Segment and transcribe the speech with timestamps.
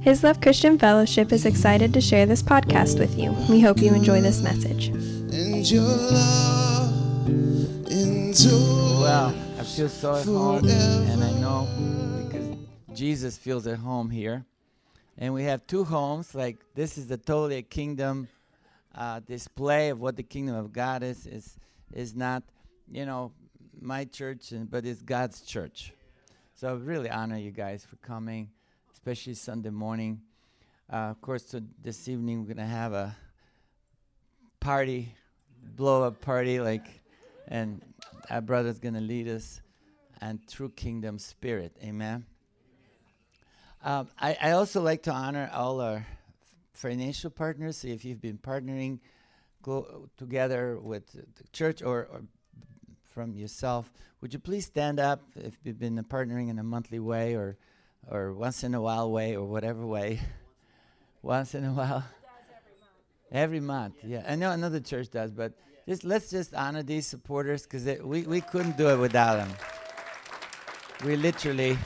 [0.00, 3.32] His Love Christian Fellowship is excited to share this podcast with you.
[3.50, 4.90] We hope you enjoy this message.
[9.00, 11.66] Well, I feel so at home, and I know
[12.24, 12.56] because
[12.96, 14.44] Jesus feels at home here.
[15.18, 16.32] And we have two homes.
[16.32, 18.28] Like this is the totally a kingdom
[18.94, 21.26] uh, display of what the kingdom of God is.
[21.26, 21.58] Is
[21.92, 22.44] is not,
[22.88, 23.32] you know,
[23.80, 25.92] my church, and, but it's God's church.
[26.54, 28.50] So I really honor you guys for coming
[29.08, 30.20] especially Sunday morning.
[30.92, 33.16] Uh, of course, so this evening we're gonna have a
[34.60, 35.14] party,
[35.62, 37.00] blow up party, like,
[37.46, 37.80] and
[38.28, 39.62] our brother's gonna lead us,
[40.20, 42.26] and through kingdom spirit, amen.
[43.82, 46.06] Um, I, I also like to honor all our
[46.74, 47.78] financial partners.
[47.78, 48.98] So if you've been partnering
[50.18, 52.24] together with the church or, or
[53.06, 57.34] from yourself, would you please stand up if you've been partnering in a monthly way
[57.34, 57.56] or
[58.06, 60.20] or once in a while way or whatever way.
[61.22, 62.04] once in a while.
[63.30, 63.96] Every month.
[64.04, 64.24] yeah.
[64.26, 65.52] I know another church does, but
[65.86, 69.50] just let's just honor these supporters because we, we couldn't do it without them.
[71.04, 71.78] We literally,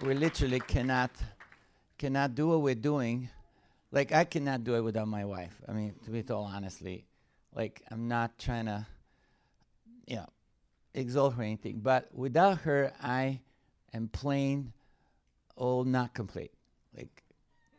[0.00, 1.10] we literally cannot,
[1.98, 3.28] cannot do what we're doing.
[3.90, 5.54] Like I cannot do it without my wife.
[5.68, 7.04] I mean, to be told honestly,
[7.54, 8.86] like I'm not trying to,
[10.06, 10.28] you know,
[10.94, 13.40] exalt her or anything, but without her, I
[13.94, 14.72] and plain
[15.56, 16.50] old not complete.
[16.94, 17.22] Like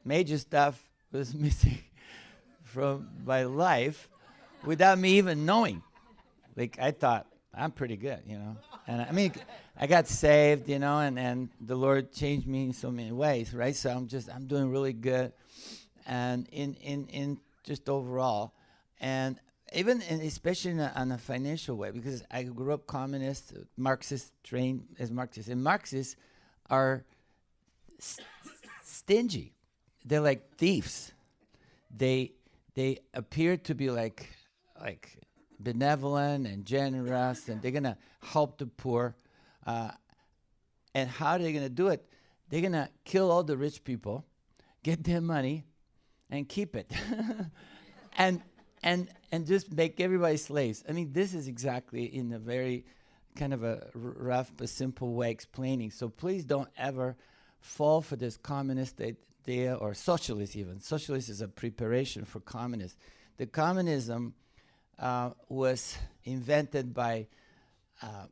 [0.03, 1.79] major stuff was missing
[2.63, 4.09] from my life
[4.63, 5.83] without me even knowing.
[6.55, 8.55] Like I thought I'm pretty good, you know.
[8.87, 9.33] And I mean
[9.77, 13.53] I got saved, you know, and, and the Lord changed me in so many ways,
[13.53, 13.75] right?
[13.75, 15.33] So I'm just I'm doing really good
[16.07, 18.53] and in in in just overall.
[19.01, 19.37] And
[19.73, 24.31] even in, especially in a, on a financial way, because I grew up communist, Marxist,
[24.43, 26.15] trained as Marxist, and Marxists
[26.69, 27.03] are
[27.99, 28.27] st-
[28.83, 29.53] stingy.
[30.05, 31.13] They're like thieves.
[31.95, 32.33] They
[32.75, 34.29] they appear to be like
[34.79, 35.17] like
[35.59, 39.15] benevolent and generous, and they're gonna help the poor.
[39.65, 39.91] Uh,
[40.93, 42.05] and how are they gonna do it?
[42.49, 44.25] They're gonna kill all the rich people,
[44.83, 45.65] get their money,
[46.29, 46.91] and keep it.
[48.17, 48.41] and
[48.85, 50.83] and and just make everybody slaves.
[50.87, 52.85] I mean, this is exactly in a very
[53.35, 55.91] kind of a rough but simple way explaining.
[55.91, 57.17] So please don't ever
[57.59, 60.79] fall for this communist idea or socialist even.
[60.79, 62.97] Socialist is a preparation for communist.
[63.37, 64.35] The communism
[64.99, 67.27] uh, was invented by
[68.01, 68.27] uh,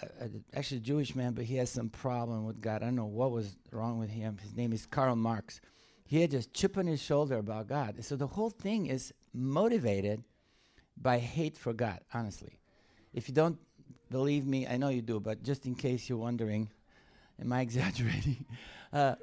[0.00, 2.82] a, a, actually a Jewish man, but he has some problem with God.
[2.82, 4.38] I don't know what was wrong with him.
[4.40, 5.60] His name is Karl Marx.
[6.06, 8.02] He had just chip on his shoulder about God.
[8.04, 10.22] So the whole thing is motivated
[11.00, 12.58] by hate for God, honestly.
[13.12, 13.58] If you don't
[14.10, 16.70] believe me, I know you do, but just in case you're wondering,
[17.40, 18.44] am I exaggerating?
[18.92, 19.14] uh,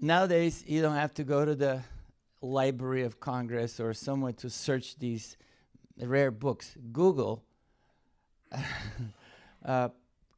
[0.00, 1.82] nowadays, you don't have to go to the
[2.40, 5.36] Library of Congress or somewhere to search these
[6.00, 6.76] rare books.
[6.92, 7.44] Google
[9.64, 9.88] uh,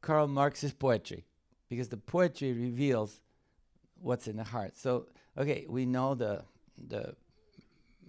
[0.01, 1.25] Karl Marx's poetry,
[1.69, 3.19] because the poetry reveals
[3.99, 4.77] what's in the heart.
[4.77, 6.43] So, okay, we know the
[6.77, 7.15] the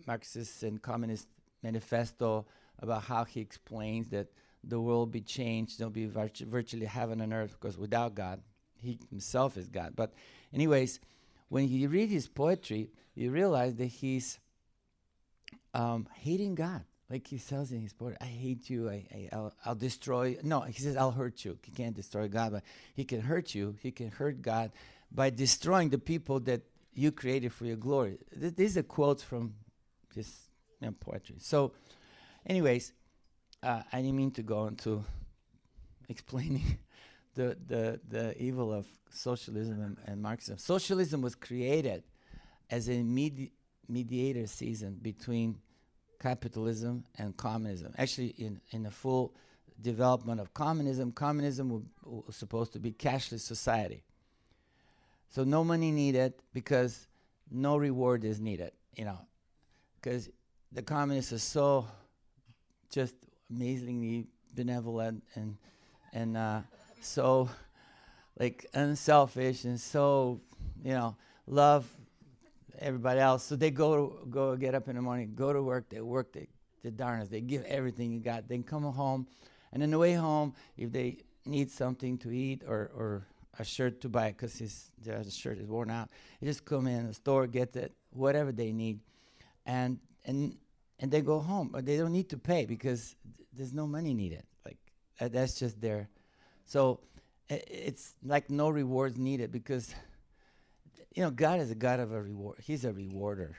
[0.07, 1.29] Marxist and Communist
[1.63, 2.47] manifesto
[2.79, 4.29] about how he explains that
[4.63, 8.41] the world be changed, there'll be virtu- virtually heaven on earth, because without God,
[8.75, 9.93] he himself is God.
[9.95, 10.13] But,
[10.53, 11.01] anyways,
[11.49, 14.39] when you read his poetry, you realize that he's
[15.73, 16.83] um, hating God.
[17.09, 20.37] Like he says in his poetry, I hate you, I, I, will I'll destroy.
[20.43, 21.57] No, he says, I'll hurt you.
[21.63, 22.63] He can't destroy God, but
[22.95, 23.77] he can hurt you.
[23.81, 24.73] He can hurt God
[25.13, 26.63] by destroying the people that
[26.93, 28.19] you created for your glory.
[28.39, 29.55] Th- these are quotes from
[30.17, 30.49] this
[30.81, 31.37] you know, poetry.
[31.39, 31.73] So,
[32.45, 32.93] anyways,
[33.63, 35.05] uh, I didn't mean to go into
[36.09, 36.79] explaining
[37.35, 40.59] the, the, the evil of socialism and, and Marxism.
[40.59, 42.03] Socialism was created
[42.71, 43.53] as a medi-
[43.89, 45.59] mediator season between
[46.21, 47.95] capitalism and communism.
[47.99, 49.35] Actually, in, in the full
[49.81, 54.03] development of communism, communism was supposed to be cashless society.
[55.29, 57.07] So no money needed because
[57.51, 58.73] no reward is needed.
[58.95, 59.19] You know,
[60.07, 60.31] because
[60.71, 61.85] the communists are so
[62.93, 63.17] just
[63.51, 65.57] amazingly benevolent and
[66.13, 66.61] and uh,
[67.01, 67.51] so
[68.39, 70.41] like unselfish and so
[70.85, 71.17] you know
[71.49, 71.89] love
[72.79, 73.43] everybody else.
[73.43, 76.47] So they go go get up in the morning, go to work, they work the
[76.85, 79.27] the darnest, they give everything you got, then come home,
[79.73, 83.27] and on the way home, if they need something to eat or or
[83.59, 84.93] a shirt to buy because his
[85.35, 86.11] shirt is worn out,
[86.41, 89.01] they just come in the store, get it, whatever they need
[89.67, 90.57] and and
[90.99, 94.15] and they go home, but they don't need to pay because th- there's no money
[94.15, 94.45] needed.
[94.65, 94.79] Like
[95.21, 96.09] uh, that's just there.
[96.65, 97.01] So
[97.51, 99.95] I- it's like no rewards needed because
[101.15, 102.59] you know, God is a God of a reward.
[102.63, 103.57] He's a rewarder.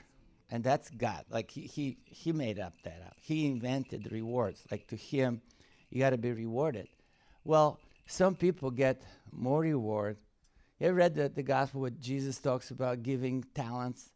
[0.50, 1.24] And that's God.
[1.28, 3.16] Like he he he made up that up.
[3.20, 4.64] He invented rewards.
[4.70, 5.42] Like to him,
[5.90, 6.88] you got to be rewarded.
[7.44, 10.16] Well, some people get more reward.
[10.78, 14.10] You ever read the, the gospel where Jesus talks about giving talents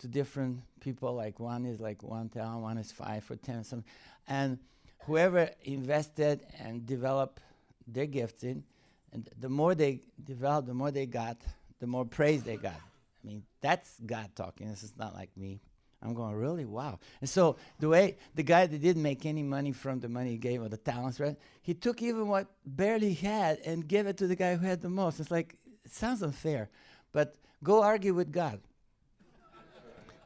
[0.00, 1.14] to different people?
[1.14, 3.90] Like one is like one talent, one is five or ten, something.
[4.28, 4.58] And
[5.06, 7.40] whoever invested and developed
[7.86, 8.64] their gifting,
[9.12, 11.38] and the more they developed, the more they got,
[11.80, 12.74] the more praise they got.
[12.74, 14.68] I mean, that's God talking.
[14.68, 15.60] This is not like me.
[16.02, 16.64] I'm going, really?
[16.64, 16.98] Wow.
[17.20, 20.36] And so the way the guy that didn't make any money from the money he
[20.38, 21.36] gave or the talents, right?
[21.60, 24.80] He took even what barely he had and gave it to the guy who had
[24.80, 25.20] the most.
[25.20, 26.70] It's like, it sounds unfair,
[27.12, 28.60] but go argue with God.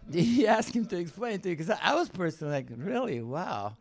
[0.13, 3.21] he ask him to explain to you because I, was personally like, really?
[3.21, 3.77] Wow.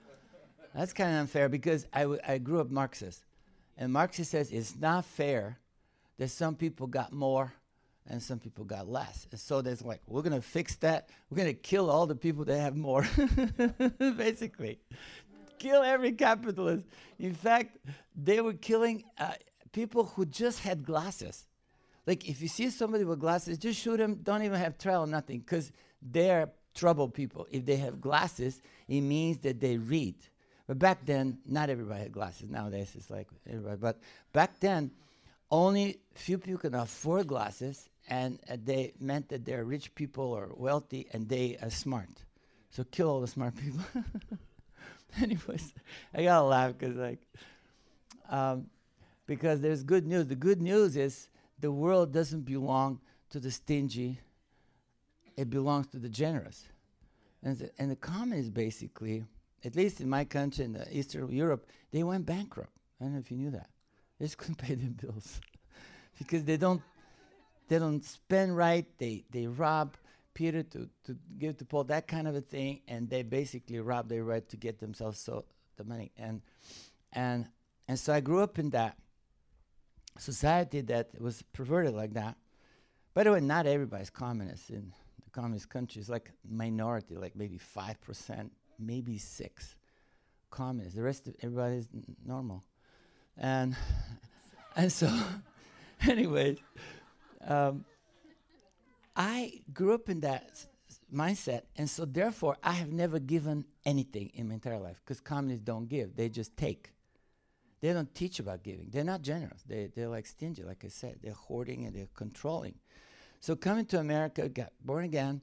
[0.73, 3.23] That's kind of unfair because I, w- I grew up Marxist.
[3.77, 5.59] And Marxist says it's not fair
[6.17, 7.53] that some people got more
[8.07, 9.27] and some people got less.
[9.31, 11.09] And so there's like, we're going to fix that.
[11.29, 13.07] We're going to kill all the people that have more,
[13.97, 14.79] basically.
[15.57, 16.85] Kill every capitalist.
[17.19, 17.77] In fact,
[18.15, 19.33] they were killing uh,
[19.71, 21.47] people who just had glasses.
[22.05, 24.15] Like, if you see somebody with glasses, just shoot them.
[24.23, 25.71] Don't even have trial, or nothing, because
[26.11, 27.47] they're troubled people.
[27.51, 30.15] If they have glasses, it means that they read.
[30.67, 32.49] But back then, not everybody had glasses.
[32.49, 33.77] Nowadays, it's like everybody.
[33.77, 33.99] But
[34.31, 34.91] back then,
[35.51, 40.49] only few people could afford glasses, and uh, they meant that they're rich people or
[40.55, 42.09] wealthy, and they are smart.
[42.71, 43.81] So kill all the smart people.
[45.21, 45.73] Anyways,
[46.13, 47.19] I gotta laugh because like,
[48.29, 48.67] um,
[49.27, 50.27] because there's good news.
[50.27, 51.29] The good news is
[51.59, 54.19] the world doesn't belong to the stingy;
[55.37, 56.65] it belongs to the generous.
[57.41, 59.25] And the, and the basically,
[59.63, 62.71] at least in my country, in Eastern Europe, they went bankrupt.
[62.99, 63.69] I don't know if you knew that.
[64.19, 65.41] They just couldn't pay their bills
[66.17, 66.81] because they don't
[67.67, 68.85] they don't spend right.
[68.97, 69.95] They they rob
[70.33, 74.09] Peter to, to give to Paul that kind of a thing, and they basically rob
[74.09, 75.45] their right to get themselves so
[75.77, 76.11] the money.
[76.17, 76.41] And
[77.11, 77.47] and
[77.87, 78.97] and so I grew up in that
[80.17, 82.37] society that was perverted like that.
[83.13, 84.93] By the way, not everybody's communist in
[85.33, 86.09] communist countries.
[86.09, 89.75] Like minority, like maybe five percent, maybe six
[90.49, 90.95] communists.
[90.95, 92.63] The rest of everybody's n- normal.
[93.37, 93.75] And
[94.75, 95.11] and so,
[96.07, 96.59] anyways,
[97.45, 97.83] um,
[99.15, 100.67] I grew up in that s-
[101.13, 105.65] mindset, and so therefore I have never given anything in my entire life because communists
[105.65, 106.91] don't give; they just take.
[107.81, 108.87] They don't teach about giving.
[108.91, 109.61] They're not generous.
[109.67, 111.19] They they're like stingy, like I said.
[111.21, 112.75] They're hoarding and they're controlling.
[113.43, 115.41] So coming to America, got born again,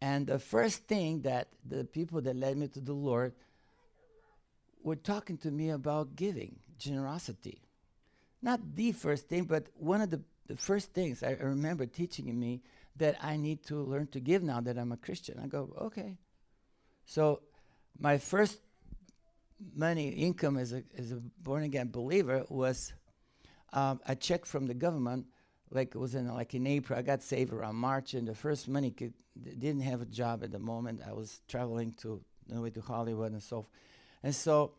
[0.00, 3.32] and the first thing that the people that led me to the Lord
[4.84, 7.60] were talking to me about giving, generosity.
[8.40, 12.62] Not the first thing, but one of the, the first things I remember teaching me
[12.98, 15.40] that I need to learn to give now that I'm a Christian.
[15.42, 16.18] I go, okay.
[17.04, 17.40] So
[17.98, 18.60] my first
[19.74, 22.92] money income as a, as a born again believer was
[23.72, 25.26] um, a check from the government.
[25.74, 26.98] Like it was in like in April.
[26.98, 29.12] I got saved around March, and the first money could,
[29.42, 31.00] didn't have a job at the moment.
[31.06, 33.66] I was traveling to the way to Hollywood and so,
[34.22, 34.72] and so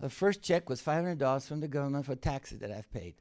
[0.00, 3.14] the first check was five hundred dollars from the government for taxes that I've paid,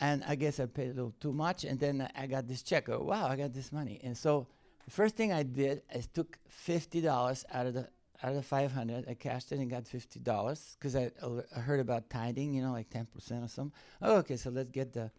[0.00, 1.64] and I guess I paid a little too much.
[1.64, 2.88] And then I got this check.
[2.88, 4.00] Oh wow, I got this money.
[4.04, 4.46] And so
[4.84, 7.88] the first thing I did is took fifty dollars out of the
[8.22, 11.80] out of the 500 i cashed it and got $50 because I, al- I heard
[11.80, 13.06] about tithing you know like 10%
[13.44, 15.10] or something oh, okay so let's get the,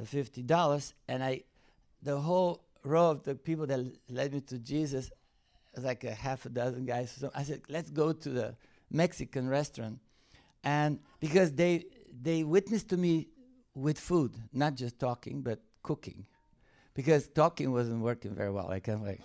[0.00, 1.42] the $50 and i
[2.02, 5.10] the whole row of the people that led me to jesus
[5.76, 8.54] like a half a dozen guys so i said let's go to the
[8.90, 9.98] mexican restaurant
[10.64, 11.84] and because they
[12.22, 13.28] they witnessed to me
[13.74, 16.26] with food not just talking but cooking
[16.94, 19.20] because talking wasn't working very well like i'm like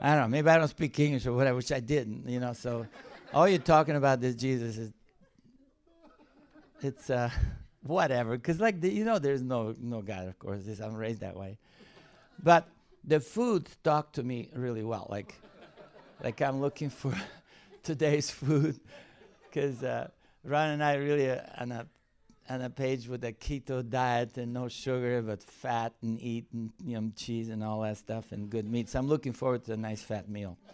[0.00, 0.28] I don't know.
[0.28, 2.28] Maybe I don't speak English or whatever, which I didn't.
[2.28, 2.86] You know, so
[3.34, 4.92] all you're talking about this Jesus is
[6.80, 7.30] it's uh,
[7.88, 8.36] whatever.
[8.36, 10.64] Because like the, you know, there's no no God, of course.
[10.64, 11.58] This, I'm raised that way,
[12.42, 12.68] but
[13.04, 15.06] the food talked to me really well.
[15.10, 15.34] Like
[16.22, 17.14] like I'm looking for
[17.82, 18.78] today's food
[19.44, 20.08] because uh,
[20.44, 21.86] Ron and I really uh, on a
[22.48, 26.70] on a page with a keto diet and no sugar but fat and eat and
[26.84, 28.88] you know cheese and all that stuff and good meat.
[28.88, 30.56] So I'm looking forward to a nice fat meal.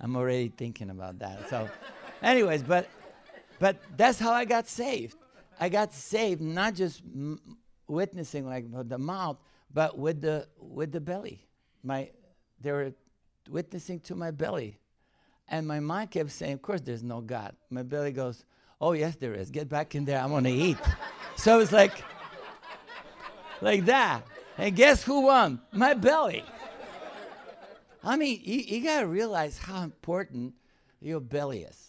[0.00, 1.50] I'm already thinking about that.
[1.50, 1.68] So,
[2.22, 2.88] anyways, but
[3.58, 5.16] but that's how I got saved.
[5.60, 7.40] I got saved not just m-
[7.86, 9.38] witnessing like with the mouth,
[9.72, 11.46] but with the with the belly.
[11.82, 12.10] My
[12.60, 12.92] they were
[13.50, 14.78] witnessing to my belly,
[15.48, 18.44] and my mind kept saying, "Of course, there's no God." My belly goes,
[18.80, 19.50] "Oh yes, there is.
[19.50, 20.20] Get back in there.
[20.20, 20.78] I'm gonna eat."
[21.36, 22.04] so it's like
[23.60, 24.22] like that.
[24.56, 25.60] And guess who won?
[25.72, 26.44] My belly.
[28.02, 30.54] I mean, you, you got to realize how important
[31.00, 31.87] your belly is.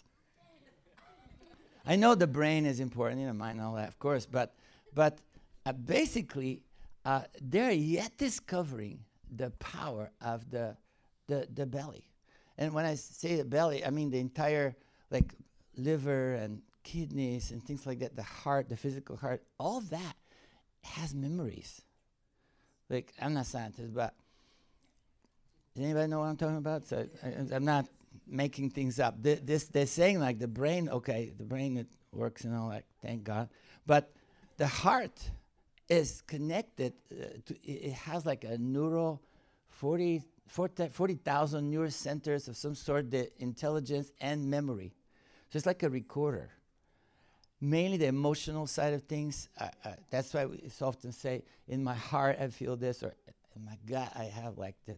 [1.85, 4.53] I know the brain is important, you know, mind and all that, of course, but,
[4.93, 5.19] but
[5.65, 6.61] uh, basically,
[7.05, 8.99] uh, they're yet discovering
[9.35, 10.75] the power of the,
[11.27, 12.09] the, the belly.
[12.57, 14.75] And when I say the belly, I mean the entire,
[15.09, 15.33] like,
[15.77, 20.15] liver and kidneys and things like that, the heart, the physical heart, all that
[20.81, 21.81] has memories.
[22.89, 24.13] Like, I'm not scientist, but
[25.75, 26.87] does anybody know what I'm talking about?
[26.87, 27.85] So I, am not
[28.29, 29.21] making things up.
[29.23, 32.85] Th- this they're saying like the brain, okay, the brain it works and all that,
[33.01, 33.49] thank God.
[33.85, 34.11] But
[34.57, 35.19] the heart
[35.87, 39.21] is connected uh, to, it, has like a neural
[39.69, 44.93] 40 40,000 40, neural centers of some sort, the intelligence and memory.
[45.51, 46.49] So it's like a recorder.
[47.61, 49.49] Mainly the emotional side of things.
[49.59, 53.13] Uh, uh, that's why we often say, in my heart I feel this, or
[53.55, 54.95] in my gut I have like the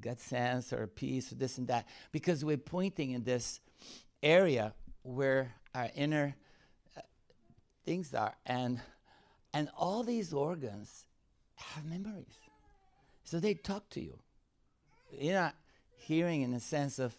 [0.00, 1.86] gut sense or peace or this and that.
[2.10, 3.60] Because we're pointing in this
[4.22, 6.34] area where our inner
[6.96, 7.00] uh,
[7.84, 8.34] things are.
[8.46, 8.80] And,
[9.52, 11.06] and all these organs
[11.56, 12.38] have memories.
[13.24, 14.18] So they talk to you.
[15.10, 15.54] You're not
[15.96, 17.16] hearing in a sense of,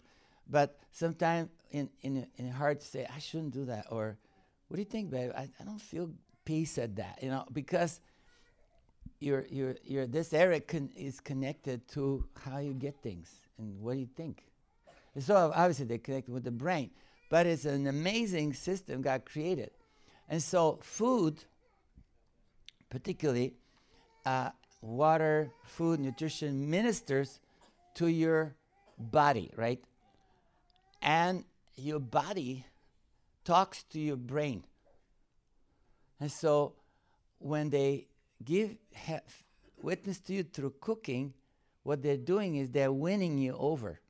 [0.48, 3.86] but sometimes in, in, in heart to say, I shouldn't do that.
[3.90, 4.18] Or,
[4.68, 5.32] what do you think, babe?
[5.36, 6.10] I, I don't feel
[6.44, 8.00] peace at that, you know, because
[9.20, 13.96] your, your, your, this area con- is connected to how you get things and what
[13.96, 14.44] you think.
[15.14, 16.90] And so obviously they're connected with the brain,
[17.30, 19.70] but it's an amazing system God created.
[20.28, 21.44] And so food,
[22.90, 23.54] particularly
[24.26, 27.40] uh, water, food, nutrition, ministers
[27.94, 28.54] to your
[28.98, 29.82] body, right?
[31.02, 31.44] And
[31.76, 32.66] your body
[33.44, 34.64] talks to your brain.
[36.20, 36.74] And so
[37.38, 38.06] when they
[38.44, 39.22] give have,
[39.82, 41.34] witness to you through cooking,
[41.82, 44.00] what they're doing is they're winning you over.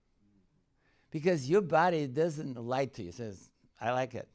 [1.10, 3.08] Because your body doesn't lie to you.
[3.10, 3.50] It says,
[3.80, 4.28] I like it.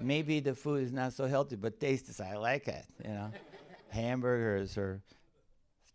[0.00, 3.30] Maybe the food is not so healthy, but taste is, I like it, you know.
[3.88, 5.00] Hamburgers or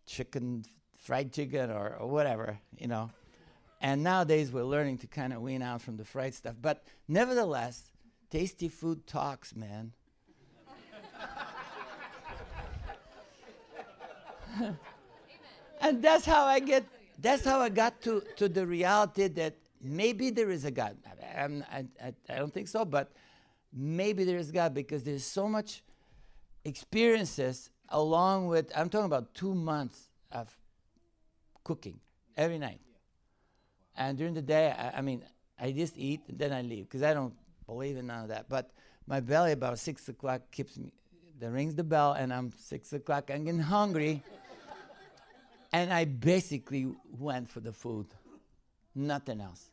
[0.06, 0.64] chicken,
[0.96, 3.10] fried chicken or, or whatever, you know.
[3.80, 6.56] And nowadays we're learning to kind of wean out from the fried stuff.
[6.60, 7.92] But nevertheless,
[8.30, 9.92] tasty food talks, man.
[15.80, 16.84] and that's how I get
[17.22, 20.96] that's how I got to, to the reality that maybe there is a God.
[21.36, 21.46] I,
[22.02, 23.12] I, I don't think so, but
[23.72, 25.82] maybe there is God because there's so much
[26.64, 30.56] experiences along with, I'm talking about two months of
[31.62, 32.00] cooking
[32.36, 32.80] every night.
[33.96, 35.22] And during the day, I, I mean,
[35.60, 37.34] I just eat and then I leave because I don't
[37.66, 38.48] believe in none of that.
[38.48, 38.70] But
[39.06, 40.92] my belly about six o'clock keeps me.
[41.38, 43.28] That rings the bell, and I'm six o'clock.
[43.32, 44.22] I'm getting hungry,
[45.72, 48.06] and I basically went for the food,
[48.94, 49.70] nothing else.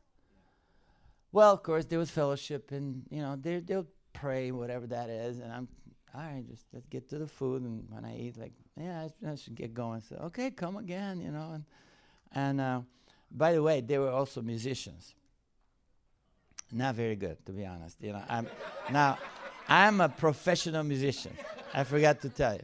[1.31, 5.39] Well, of course, there was fellowship, and you know they they'll pray whatever that is,
[5.39, 5.67] and I'm
[6.15, 6.47] all right.
[6.49, 9.55] Just let's get to the food, and when I eat, like yeah, I, I should
[9.55, 10.01] get going.
[10.01, 11.63] So okay, come again, you know, and
[12.33, 12.61] and.
[12.61, 12.81] Uh,
[13.31, 15.13] by the way, they were also musicians.
[16.71, 17.97] Not very good, to be honest.
[18.01, 18.47] You know, I'm
[18.91, 19.17] now
[19.67, 21.35] I'm a professional musician.
[21.73, 22.63] I forgot to tell you.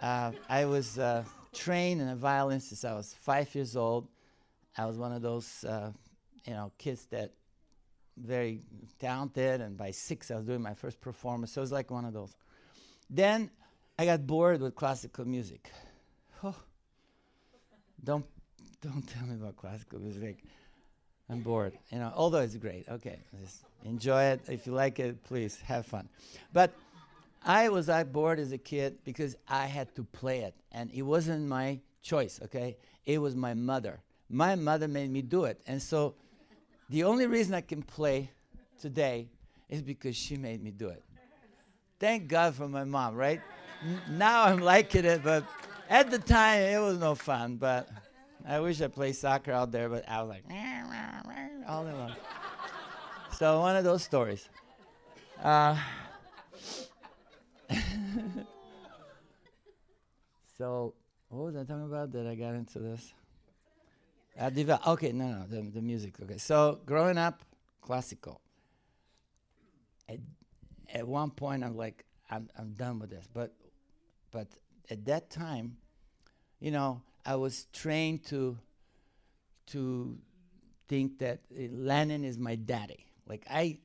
[0.00, 4.08] Uh, I was uh, trained in a violin since I was five years old.
[4.76, 5.92] I was one of those, uh,
[6.44, 7.32] you know, kids that
[8.16, 8.60] very
[8.98, 11.52] talented, and by six I was doing my first performance.
[11.52, 12.34] So it was like one of those.
[13.08, 13.50] Then
[13.98, 15.70] I got bored with classical music.
[16.42, 16.54] Oh,
[18.02, 18.26] don't
[18.82, 20.44] don't tell me about classical music.
[21.30, 21.72] I'm bored.
[21.90, 22.86] You know, although it's great.
[22.88, 24.40] Okay, just enjoy it.
[24.48, 26.08] If you like it, please have fun.
[26.52, 26.74] But
[27.44, 31.02] I was that bored as a kid because I had to play it, and it
[31.02, 32.40] wasn't my choice.
[32.44, 34.00] Okay, it was my mother.
[34.30, 36.14] My mother made me do it, and so
[36.88, 38.30] the only reason I can play
[38.80, 39.28] today
[39.68, 41.02] is because she made me do it.
[42.00, 43.40] Thank God for my mom, right?
[43.82, 45.44] N- now I'm liking it, but
[45.88, 47.56] at the time it was no fun.
[47.56, 47.88] But
[48.46, 50.44] I wish I played soccer out there, but I was like,
[51.66, 52.12] all day long.
[53.32, 54.48] so one of those stories.
[55.42, 55.76] Uh,
[60.64, 60.94] so
[61.28, 63.12] what was I talking about that I got into this?
[64.54, 66.14] Develop, okay, no, no, the, the music.
[66.22, 67.42] Okay, so growing up,
[67.82, 68.40] classical.
[70.08, 70.20] At,
[70.92, 73.28] at one point, I'm like, I'm, I'm done with this.
[73.30, 73.52] But,
[74.30, 74.48] but
[74.90, 75.76] at that time,
[76.60, 78.56] you know, I was trained to
[79.66, 80.18] to
[80.88, 83.06] think that uh, Lenin is my daddy.
[83.26, 83.78] Like I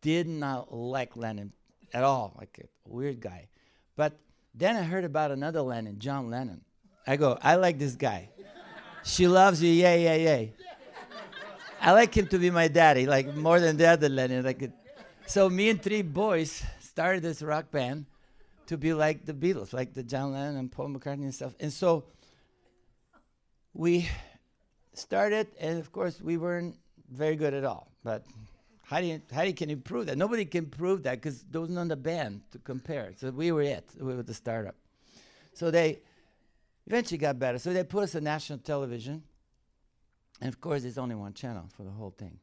[0.00, 1.52] did not like Lenin
[1.92, 3.48] at all, like a weird guy.
[3.96, 4.18] But
[4.56, 6.62] Then I heard about another Lennon, John Lennon.
[7.06, 8.30] I go, I like this guy.
[9.04, 10.54] She loves you, yay, yay, yay.
[11.80, 14.44] I like him to be my daddy, like more than the other Lennon.
[14.44, 14.70] Like,
[15.26, 18.06] so me and three boys started this rock band
[18.66, 21.54] to be like the Beatles, like the John Lenin and Paul McCartney and stuff.
[21.60, 22.04] And so
[23.74, 24.08] we
[24.94, 26.76] started, and of course we weren't
[27.12, 27.92] very good at all.
[28.02, 28.24] But
[28.88, 30.16] how do you how do you can you prove that?
[30.16, 33.12] Nobody can prove that because there was none the band to compare.
[33.16, 33.84] So we were it.
[34.00, 34.76] We were the startup.
[35.54, 35.98] So they
[36.86, 37.58] eventually got better.
[37.58, 39.24] So they put us on national television,
[40.40, 42.38] and of course there's only one channel for the whole thing.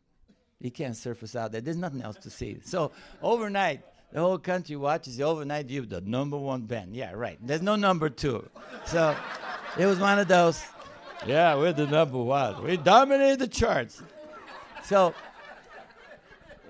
[0.59, 1.61] You can't surface out there.
[1.61, 2.57] There's nothing else to see.
[2.63, 3.81] So overnight,
[4.11, 6.93] the whole country watches the overnight view, the number one band.
[6.95, 7.37] Yeah, right.
[7.41, 8.49] There's no number two.
[8.85, 9.15] So
[9.77, 10.61] it was one of those.
[11.25, 12.63] Yeah, we're the number one.
[12.63, 14.03] We dominated the charts.
[14.83, 15.13] So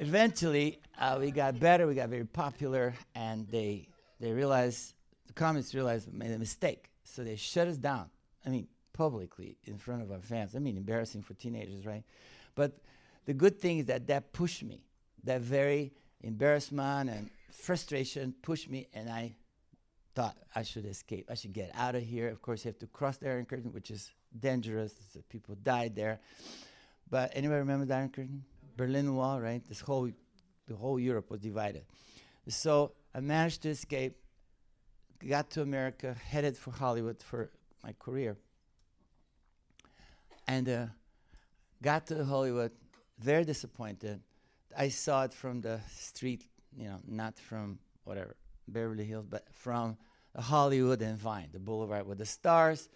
[0.04, 1.88] eventually, uh, we got better.
[1.88, 3.88] We got very popular, and they
[4.20, 4.94] they realized
[5.28, 6.90] the communists realized we made a mistake.
[7.04, 8.10] So they shut us down.
[8.46, 10.56] I mean, publicly in front of our fans.
[10.56, 12.04] I mean, embarrassing for teenagers, right?
[12.56, 12.80] But
[13.26, 14.86] the good thing is that that pushed me.
[15.24, 19.36] That very embarrassment and frustration pushed me, and I
[20.16, 21.30] thought I should escape.
[21.32, 22.28] I should get out of here.
[22.30, 24.94] Of course, you have to cross the Iron Curtain, which is dangerous.
[25.30, 26.20] People died there.
[27.10, 28.44] But anybody remember the Iron Curtain?
[28.76, 29.64] Berlin Wall, right?
[29.68, 30.10] This whole,
[30.68, 31.84] the whole Europe was divided.
[32.48, 34.18] So I managed to escape,
[35.28, 37.50] got to America, headed for Hollywood for
[37.84, 38.38] my career,
[40.48, 40.86] and uh,
[41.82, 42.72] got to Hollywood,
[43.20, 44.22] very disappointed.
[44.78, 48.36] I saw it from the street, you know, not from whatever
[48.68, 49.98] Beverly Hills, but from
[50.38, 52.90] Hollywood and Vine, the boulevard with the stars.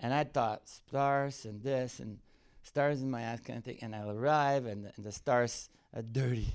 [0.00, 2.18] And I thought stars and this and
[2.62, 3.78] stars in my ass kind of thing.
[3.82, 6.54] And I'll arrive and, the, and the stars are dirty.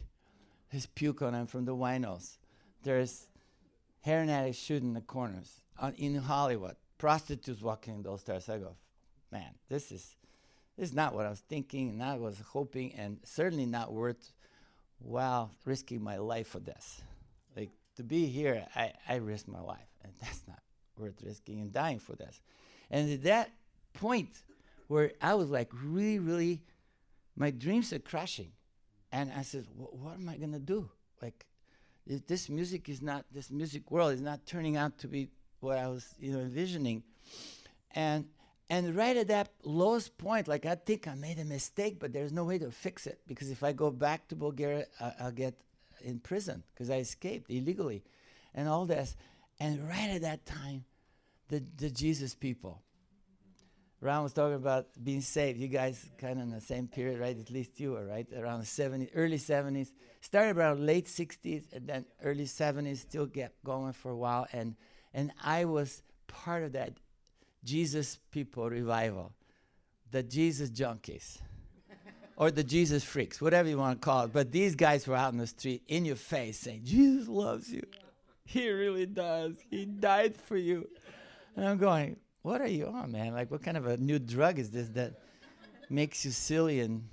[0.71, 2.37] There's puke on them from the winos.
[2.83, 3.27] There's
[4.01, 6.75] heroin addicts shooting in the corners on, in Hollywood.
[6.97, 8.49] Prostitutes walking in those stars.
[8.49, 8.75] I go,
[9.31, 10.15] man, this is
[10.77, 14.31] this is not what I was thinking, what I was hoping, and certainly not worth
[14.99, 17.01] while risking my life for this.
[17.55, 20.59] Like to be here, I, I risk my life, and that's not
[20.97, 22.41] worth risking and dying for this.
[22.89, 23.51] And at that
[23.93, 24.41] point,
[24.87, 26.61] where I was like really, really,
[27.35, 28.51] my dreams are crashing,
[29.11, 30.89] and I said, what am I gonna do?
[31.21, 31.45] Like,
[32.05, 35.77] if this music is not, this music world is not turning out to be what
[35.77, 37.03] I was, you know, envisioning,
[37.91, 38.25] and
[38.69, 42.31] and right at that lowest point, like I think I made a mistake, but there's
[42.31, 45.55] no way to fix it because if I go back to Bulgaria, I, I'll get
[46.01, 48.03] in prison because I escaped illegally,
[48.53, 49.15] and all this.
[49.59, 50.85] And right at that time,
[51.49, 52.81] the the Jesus people.
[54.03, 55.57] Ron was talking about being saved.
[55.57, 57.39] You guys kind of in the same period, right?
[57.39, 58.27] At least you were, right?
[58.35, 59.91] Around the 70s, early 70s.
[60.19, 64.45] Started around late 60s and then early 70s, still kept going for a while.
[64.51, 64.75] And,
[65.13, 66.97] and I was part of that
[67.63, 69.31] Jesus people revival,
[70.11, 71.37] the Jesus junkies,
[72.35, 74.33] or the Jesus freaks, whatever you want to call it.
[74.33, 77.83] But these guys were out in the street in your face saying, Jesus loves you.
[78.43, 79.55] He really does.
[79.69, 80.89] He died for you.
[81.55, 83.33] And I'm going, what are you on, man?
[83.33, 85.13] Like, what kind of a new drug is this that
[85.89, 87.07] makes you silly and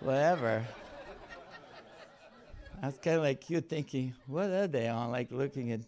[0.00, 0.64] whatever?
[2.82, 5.10] I was kind of like you thinking, what are they on?
[5.10, 5.80] Like looking at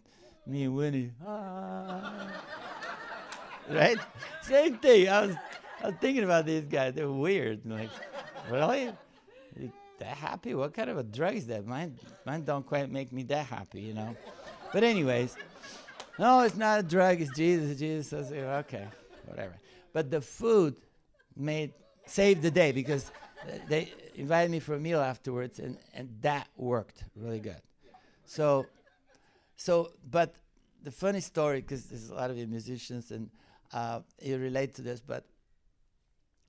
[0.45, 1.11] me and Winnie.
[1.25, 2.27] Ah.
[3.69, 3.97] right?
[4.43, 5.09] Same thing.
[5.09, 5.35] I was,
[5.83, 6.93] I was thinking about these guys.
[6.93, 7.61] They're weird.
[7.65, 7.89] like,
[8.49, 8.91] really?
[9.99, 10.53] That happy?
[10.53, 11.65] What kind of a drug is that?
[11.65, 14.15] Mine, mine don't quite make me that happy, you know.
[14.71, 15.35] But anyways,
[16.19, 17.21] no, it's not a drug.
[17.21, 17.79] It's Jesus.
[17.79, 18.87] Jesus says, okay,
[19.25, 19.53] whatever.
[19.93, 20.75] But the food
[21.35, 21.73] made
[22.05, 23.11] saved the day because
[23.67, 27.61] they invited me for a meal afterwards, and and that worked really good.
[28.25, 28.67] So,
[29.55, 30.35] so, but
[30.83, 33.29] the funny story, because there's a lot of you musicians and
[33.73, 35.25] uh, you relate to this, but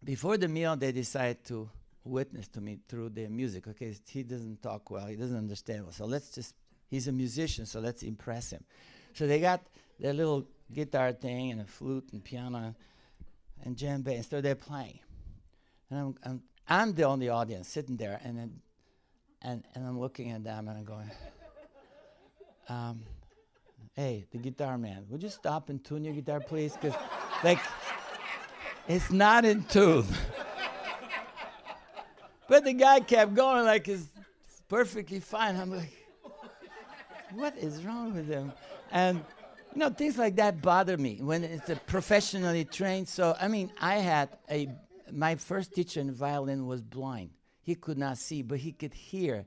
[0.04, 1.68] before the meal, they decide to
[2.04, 3.66] witness to me through their music.
[3.68, 6.54] Okay, he doesn't talk well, he doesn't understand well, so let's just,
[6.88, 8.64] he's a musician, so let's impress him.
[9.14, 9.62] So they got
[9.98, 12.74] their little guitar thing and a flute and piano
[13.64, 14.98] and djembe, and so they're playing.
[15.90, 18.60] And I'm, I'm, I'm the only audience sitting there, and then,
[19.42, 21.10] and, and I'm looking at them and I'm going,
[22.68, 23.02] um,
[23.94, 26.74] hey, the guitar man, would you stop and tune your guitar, please?
[26.74, 26.98] Because,
[27.42, 27.58] like,
[28.88, 30.06] it's not in tune.
[32.48, 34.06] but the guy kept going like it's
[34.68, 35.56] perfectly fine.
[35.56, 35.92] I'm like,
[37.32, 38.52] what is wrong with him?
[38.90, 39.24] And,
[39.74, 43.08] you know, things like that bother me when it's a professionally trained.
[43.08, 44.68] So, I mean, I had a,
[45.12, 47.30] my first teacher in violin was blind.
[47.62, 49.46] He could not see, but he could hear.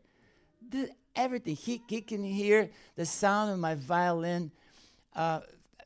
[0.69, 1.55] The, everything.
[1.55, 4.51] He, he can hear the sound of my violin
[5.15, 5.41] uh,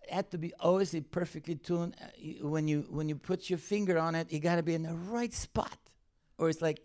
[0.10, 1.96] had to be always perfectly tuned.
[2.02, 4.84] Uh, when you when you put your finger on it, you got to be in
[4.84, 5.78] the right spot,
[6.38, 6.80] or it's like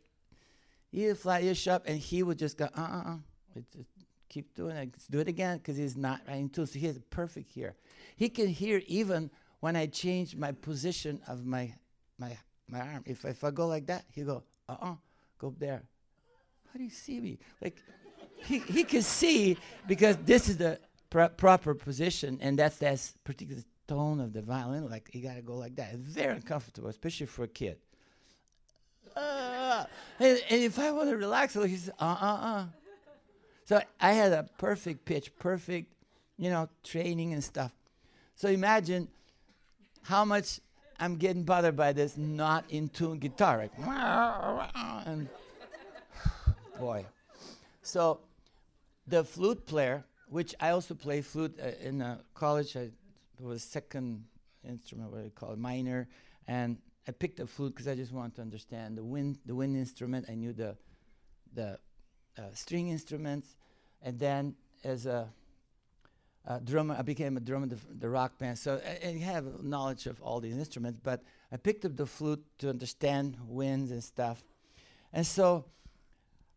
[0.91, 3.17] you fly your shop, and he would just go, uh, uh, uh.
[3.55, 3.91] It just
[4.33, 4.89] keep doing it.
[4.93, 6.53] Let's Do it again, because he's not right in.
[6.55, 7.75] So he has a perfect ear.
[8.17, 11.75] He can hear even when I change my position of my
[12.19, 12.37] my
[12.69, 13.03] my arm.
[13.07, 14.95] If if I go like that, he go, uh, uh
[15.39, 15.83] go there.
[16.73, 17.39] How do you see me?
[17.61, 17.77] Like
[18.37, 20.79] he he can see because this is the
[21.11, 24.89] pro- proper position, and that's that particular tone of the violin.
[24.89, 25.93] Like you got to go like that.
[25.93, 27.77] It's very uncomfortable, especially for a kid.
[29.15, 29.85] Uh,
[30.19, 32.65] and, and if I want to relax, he says, uh, uh, uh.
[33.65, 35.93] So I had a perfect pitch, perfect,
[36.37, 37.73] you know, training and stuff.
[38.35, 39.09] So imagine
[40.03, 40.61] how much
[40.99, 43.59] I'm getting bothered by this not in tune guitar.
[43.59, 43.79] Like,
[46.79, 47.07] boy.
[47.83, 48.21] So
[49.07, 52.93] the flute player, which I also play flute uh, in uh, college, I, it
[53.41, 54.25] was second
[54.69, 56.09] instrument, what do you call it, minor,
[56.47, 59.77] and I picked up flute because I just wanted to understand the wind, the wind
[59.77, 60.27] instrument.
[60.29, 60.77] I knew the
[61.55, 61.79] the
[62.55, 63.57] string instruments,
[64.03, 65.29] and then as a,
[66.47, 68.59] a drummer, I became a drummer in the, the rock band.
[68.59, 72.45] So I, I have knowledge of all these instruments, but I picked up the flute
[72.59, 74.43] to understand winds and stuff,
[75.13, 75.65] and so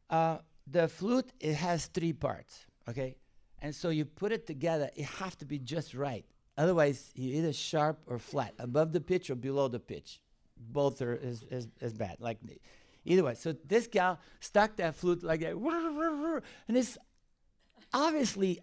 [0.09, 3.15] uh, the flute it has three parts, okay,
[3.61, 4.89] and so you put it together.
[4.95, 6.25] It have to be just right.
[6.57, 10.21] Otherwise, you're either sharp or flat, above the pitch or below the pitch
[10.57, 11.43] both are as,
[11.81, 12.17] as bad.
[12.19, 12.37] Like
[13.05, 13.35] either way.
[13.35, 16.97] So this gal stuck that flute like that, and it's
[17.93, 18.61] obviously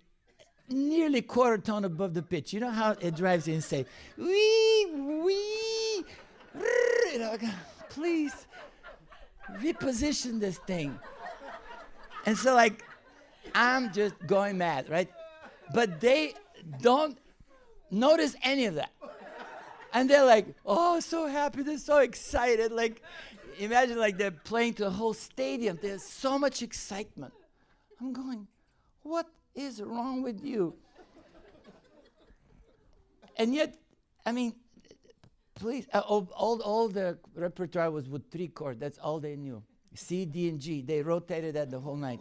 [0.69, 2.53] nearly quarter tone above the pitch.
[2.53, 3.87] You know how it drives you insane.
[4.17, 6.05] Wee wee.
[7.13, 7.37] You know,
[7.89, 8.47] please
[9.59, 10.99] reposition this thing.
[12.27, 12.85] And so like
[13.55, 15.11] I'm just going mad, right?
[15.75, 16.35] But they
[16.81, 17.19] don't
[17.91, 18.93] notice any of that
[19.93, 22.73] and they're like, oh, so happy, they're so excited.
[22.73, 23.03] Like,
[23.63, 25.79] imagine like they're playing to a whole stadium.
[25.81, 27.33] There's so much excitement.
[28.01, 28.47] I'm going,
[29.03, 30.75] what is wrong with you?
[33.37, 33.77] and yet,
[34.25, 34.55] I mean,
[35.55, 38.81] please, uh, all, all, all the repertoire was with three chords.
[38.81, 39.63] That's all they knew.
[39.95, 40.83] C, D, and G.
[40.83, 42.21] They rotated that the whole night.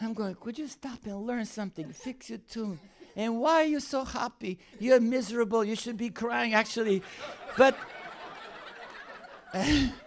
[0.00, 1.92] I'm going, could you stop and learn something?
[1.92, 2.78] Fix your tune.
[3.14, 4.58] And why are you so happy?
[4.80, 5.64] You're miserable.
[5.64, 7.02] You should be crying, actually.
[7.56, 7.76] But,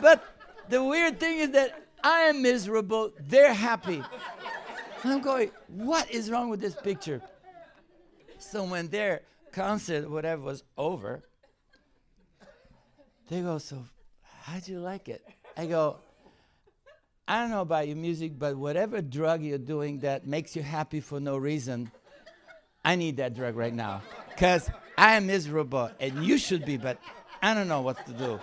[0.00, 0.24] but
[0.68, 3.12] the weird thing is that I am miserable.
[3.20, 4.02] They're happy.
[5.02, 7.22] And I'm going, what is wrong with this picture?
[8.38, 11.22] So when their concert, whatever, was over,
[13.28, 13.84] they go, so
[14.42, 15.24] how'd you like it?
[15.56, 15.98] I go,
[17.26, 21.00] I don't know about your music, but whatever drug you're doing that makes you happy
[21.00, 21.90] for no reason,
[22.84, 24.02] I need that drug right now.
[24.30, 26.98] Because I am miserable and you should be, but
[27.42, 28.40] I don't know what to do.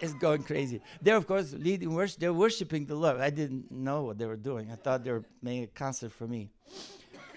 [0.00, 0.80] It's going crazy.
[1.02, 2.20] They're, of course, leading worship.
[2.20, 3.20] They're worshiping the Lord.
[3.20, 4.70] I didn't know what they were doing.
[4.70, 6.50] I thought they were making a concert for me.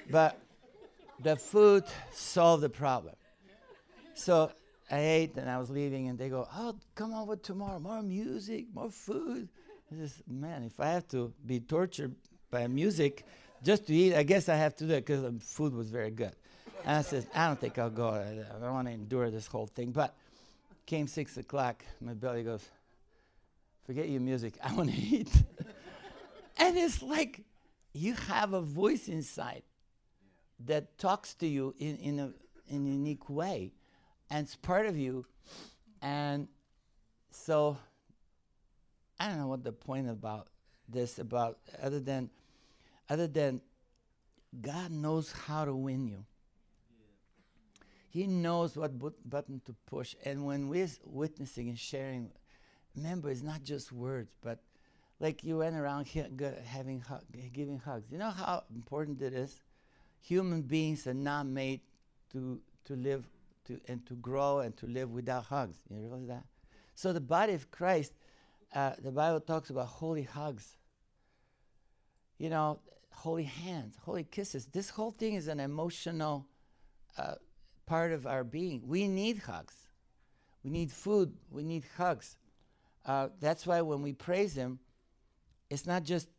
[0.09, 0.39] But
[1.21, 3.15] the food solved the problem.
[4.15, 4.51] So
[4.89, 7.79] I ate and I was leaving, and they go, Oh, come over tomorrow.
[7.79, 9.49] More music, more food.
[9.91, 12.15] I just, man, if I have to be tortured
[12.49, 13.25] by music,
[13.63, 14.13] just to eat.
[14.13, 16.33] I guess I have to do it because the food was very good.
[16.85, 18.09] And I said, I don't think I'll go.
[18.09, 19.91] I, don't want to endure this whole thing.
[19.91, 20.13] But
[20.85, 22.67] came six o'clock, my belly goes,
[23.85, 24.55] forget your music.
[24.63, 25.31] I want to eat.
[26.57, 27.41] and it's like
[27.93, 29.63] you have a voice inside
[30.65, 32.31] that talks to you in, in, a,
[32.67, 33.73] in a unique way.
[34.29, 35.25] And it's part of you.
[36.01, 36.47] And
[37.31, 37.77] so
[39.19, 40.47] I don't know what the point about
[40.89, 42.29] this about other than
[43.09, 43.61] other than
[44.61, 46.25] God knows how to win you.
[48.13, 50.13] He knows what but button to push.
[50.23, 52.29] And when we're witnessing and sharing,
[52.95, 54.59] remember, it's not just words, but
[55.19, 56.07] like you went around
[56.63, 57.03] having
[57.51, 58.11] giving hugs.
[58.11, 59.59] You know how important it is?
[60.21, 61.81] Human beings are not made
[62.33, 63.25] to, to live
[63.65, 65.77] to, and to grow and to live without hugs.
[65.89, 66.43] You realize that?
[66.93, 68.13] So the body of Christ,
[68.75, 70.77] uh, the Bible talks about holy hugs.
[72.37, 74.67] You know, holy hands, holy kisses.
[74.67, 76.45] This whole thing is an emotional
[77.17, 77.35] uh,
[77.85, 78.81] part of our being.
[78.85, 79.75] We need hugs.
[80.63, 81.33] We need food.
[81.49, 82.37] We need hugs.
[83.05, 84.79] Uh, that's why when we praise Him,
[85.69, 86.29] it's not just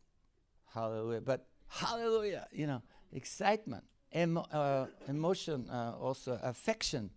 [0.73, 2.81] hallelujah, but hallelujah, you know,
[3.13, 3.83] excitement,
[4.15, 7.11] emo- uh, emotion, uh, also affection.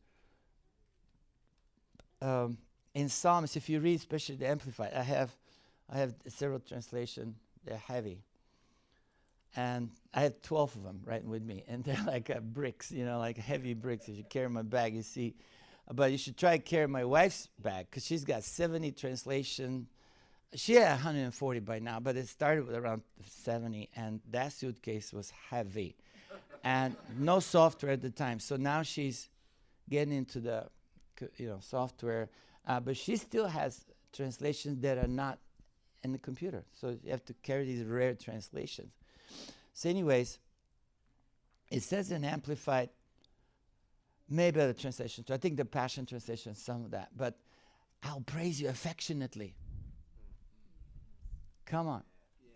[2.21, 2.59] Um,
[2.95, 5.31] in Psalms, if you read, especially the Amplified, I have,
[5.89, 7.37] I have several translations.
[7.65, 8.23] They're heavy.
[9.57, 13.05] And I had 12 of them right with me, and they're like uh, bricks, you
[13.05, 14.09] know, like heavy bricks.
[14.09, 15.35] If you carry my bag, you see.
[15.91, 19.87] But you should try to carry my wife's bag because she's got 70 translation.
[20.55, 25.31] She had 140 by now, but it started with around 70, and that suitcase was
[25.51, 25.97] heavy,
[26.65, 28.39] and no software at the time.
[28.39, 29.29] So now she's
[29.89, 30.67] getting into the,
[31.37, 32.29] you know, software,
[32.67, 35.39] uh, but she still has translations that are not
[36.03, 36.65] in the computer.
[36.81, 38.93] So you have to carry these rare translations.
[39.79, 40.41] So, anyways,
[41.71, 42.89] it says in Amplified,
[44.29, 45.29] maybe other translations.
[45.29, 47.11] So I think the Passion translation, some of that.
[47.17, 47.39] But
[48.03, 49.55] I'll praise you affectionately.
[51.65, 52.03] Come on.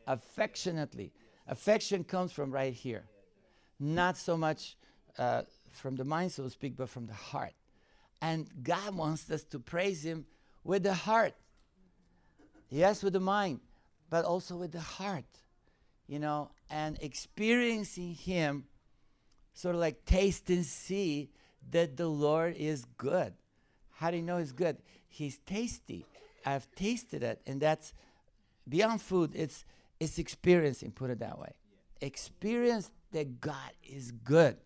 [0.09, 1.13] Affectionately.
[1.47, 3.05] Affection comes from right here.
[3.79, 4.77] Not so much
[5.17, 7.55] uh, from the mind, so to speak, but from the heart.
[8.21, 10.27] And God wants us to praise Him
[10.65, 11.35] with the heart.
[12.69, 13.61] Yes, with the mind,
[14.11, 15.25] but also with the heart
[16.07, 18.65] you know, and experiencing Him,
[19.55, 21.31] sort of like taste and see
[21.71, 23.35] that the Lord is good.
[23.91, 24.79] How do you know He's good?
[25.09, 26.07] He's tasty.
[26.45, 27.93] I've tasted it, and that's
[28.69, 29.33] beyond food.
[29.35, 29.65] It's
[30.01, 30.91] it's experiencing.
[30.93, 31.53] Put it that way.
[32.01, 34.57] Experience that God is good,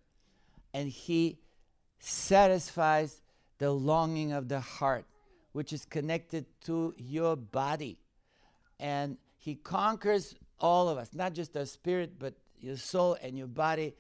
[0.73, 1.39] and He
[1.99, 3.21] satisfies
[3.59, 5.05] the longing of the heart,
[5.53, 7.99] which is connected to your body,
[8.79, 13.47] and He conquers all of us, not just our spirit, but your soul and your
[13.47, 13.95] body.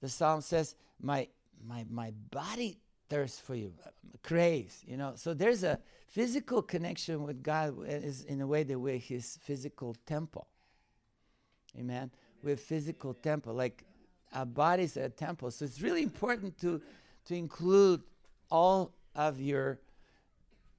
[0.00, 1.28] The psalm says, "My
[1.66, 3.72] my my body thirsts for you,
[4.22, 8.78] craves." You know, so there's a physical connection with God is in a way that
[8.78, 10.46] we're His physical temple.
[11.78, 12.10] Amen.
[12.42, 13.84] We're physical temple, like
[14.32, 15.50] our bodies are a temple.
[15.50, 16.80] So it's really important to
[17.26, 18.02] to include
[18.50, 19.80] all of your,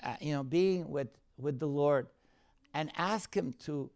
[0.03, 2.07] uh, you know, being with with the Lord,
[2.73, 3.89] and ask Him to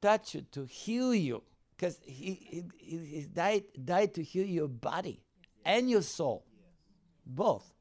[0.00, 1.42] touch you, to heal you.
[1.76, 5.22] Because he, he, he died, died to heal your body
[5.64, 6.44] and your soul,
[7.24, 7.72] both.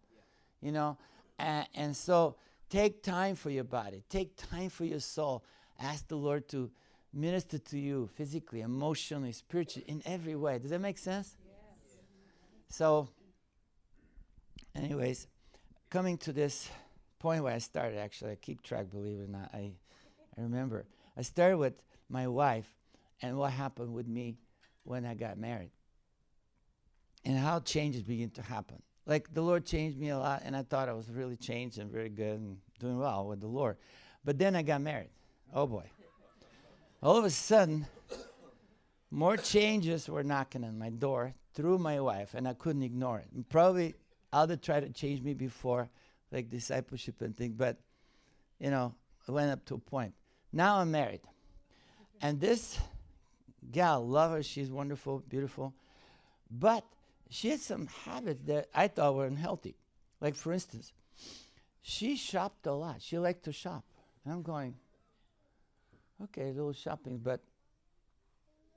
[0.61, 0.97] You know,
[1.39, 2.35] and, and so
[2.69, 5.43] take time for your body, take time for your soul.
[5.79, 6.71] Ask the Lord to
[7.13, 10.59] minister to you physically, emotionally, spiritually, in every way.
[10.59, 11.35] Does that make sense?
[11.43, 11.97] Yes.
[12.69, 13.09] So,
[14.75, 15.27] anyways,
[15.89, 16.69] coming to this
[17.19, 19.49] point where I started, actually, I keep track, believe it or not.
[19.53, 19.73] I,
[20.37, 20.85] I remember.
[21.15, 21.73] I started with
[22.09, 22.67] my wife
[23.21, 24.37] and what happened with me
[24.83, 25.71] when I got married
[27.25, 28.81] and how changes begin to happen.
[29.05, 31.91] Like the Lord changed me a lot, and I thought I was really changed and
[31.91, 33.77] very good and doing well with the Lord.
[34.23, 35.09] But then I got married.
[35.53, 35.89] Oh boy.
[37.01, 37.85] All of a sudden,
[39.11, 43.27] more changes were knocking on my door through my wife, and I couldn't ignore it.
[43.33, 43.95] And probably
[44.33, 45.89] other tried to change me before,
[46.31, 47.77] like discipleship and things, but
[48.59, 48.93] you know,
[49.27, 50.13] I went up to a point.
[50.51, 51.21] Now I'm married.
[52.21, 52.79] And this
[53.71, 55.73] gal, love her, she's wonderful, beautiful.
[56.49, 56.83] But
[57.29, 59.75] she had some habits that I thought were unhealthy.
[60.21, 60.93] Like, for instance,
[61.81, 63.01] she shopped a lot.
[63.01, 63.83] She liked to shop.
[64.23, 64.75] And I'm going,
[66.23, 67.41] okay, a little shopping, but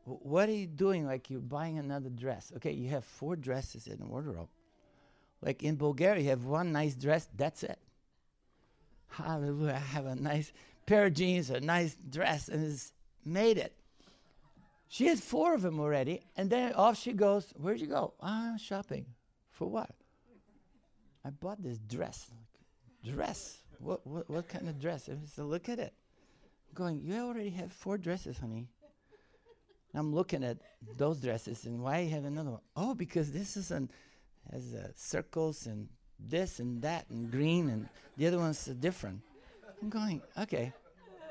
[0.04, 1.06] w- what are you doing?
[1.06, 2.52] Like, you're buying another dress.
[2.56, 4.48] Okay, you have four dresses in the wardrobe.
[5.42, 7.78] Like in Bulgaria, you have one nice dress, that's it.
[9.08, 10.52] Hallelujah, I have a nice
[10.86, 12.92] pair of jeans, a nice dress, and it's
[13.24, 13.74] made it.
[14.88, 17.52] She had four of them already, and then off she goes.
[17.56, 18.14] Where'd you go?
[18.20, 19.06] Ah, shopping.
[19.50, 19.90] For what?
[21.24, 22.30] I bought this dress.
[23.04, 23.58] Dress?
[23.78, 25.08] What, what, what kind of dress?
[25.08, 25.94] And said, look at it.
[26.68, 28.66] I'm going, you already have four dresses, honey.
[29.94, 30.58] I'm looking at
[30.96, 32.60] those dresses, and why you have another one?
[32.76, 33.90] Oh, because this is an
[34.52, 39.20] has uh, circles and this and that and green, and the other one's uh, different.
[39.82, 40.72] I'm going, okay,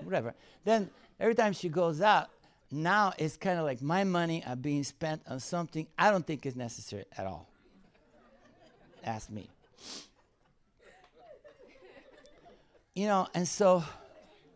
[0.03, 0.33] whatever.
[0.63, 2.29] Then every time she goes out,
[2.71, 6.45] now it's kind of like my money are being spent on something I don't think
[6.45, 7.47] is necessary at all.
[9.03, 9.47] Ask me.
[12.93, 13.83] You know, and so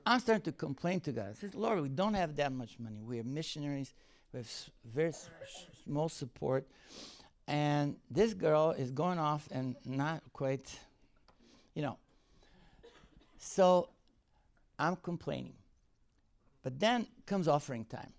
[0.06, 1.30] I'm starting to complain to God.
[1.32, 3.02] I said, Lord, we don't have that much money.
[3.02, 3.93] We are missionaries.
[4.32, 4.52] We have
[4.86, 5.13] very
[5.86, 6.67] small support.
[7.47, 10.78] And this girl is going off and not quite,
[11.73, 11.97] you know.
[13.38, 13.89] So
[14.78, 15.54] I'm complaining.
[16.63, 18.13] But then comes offering time.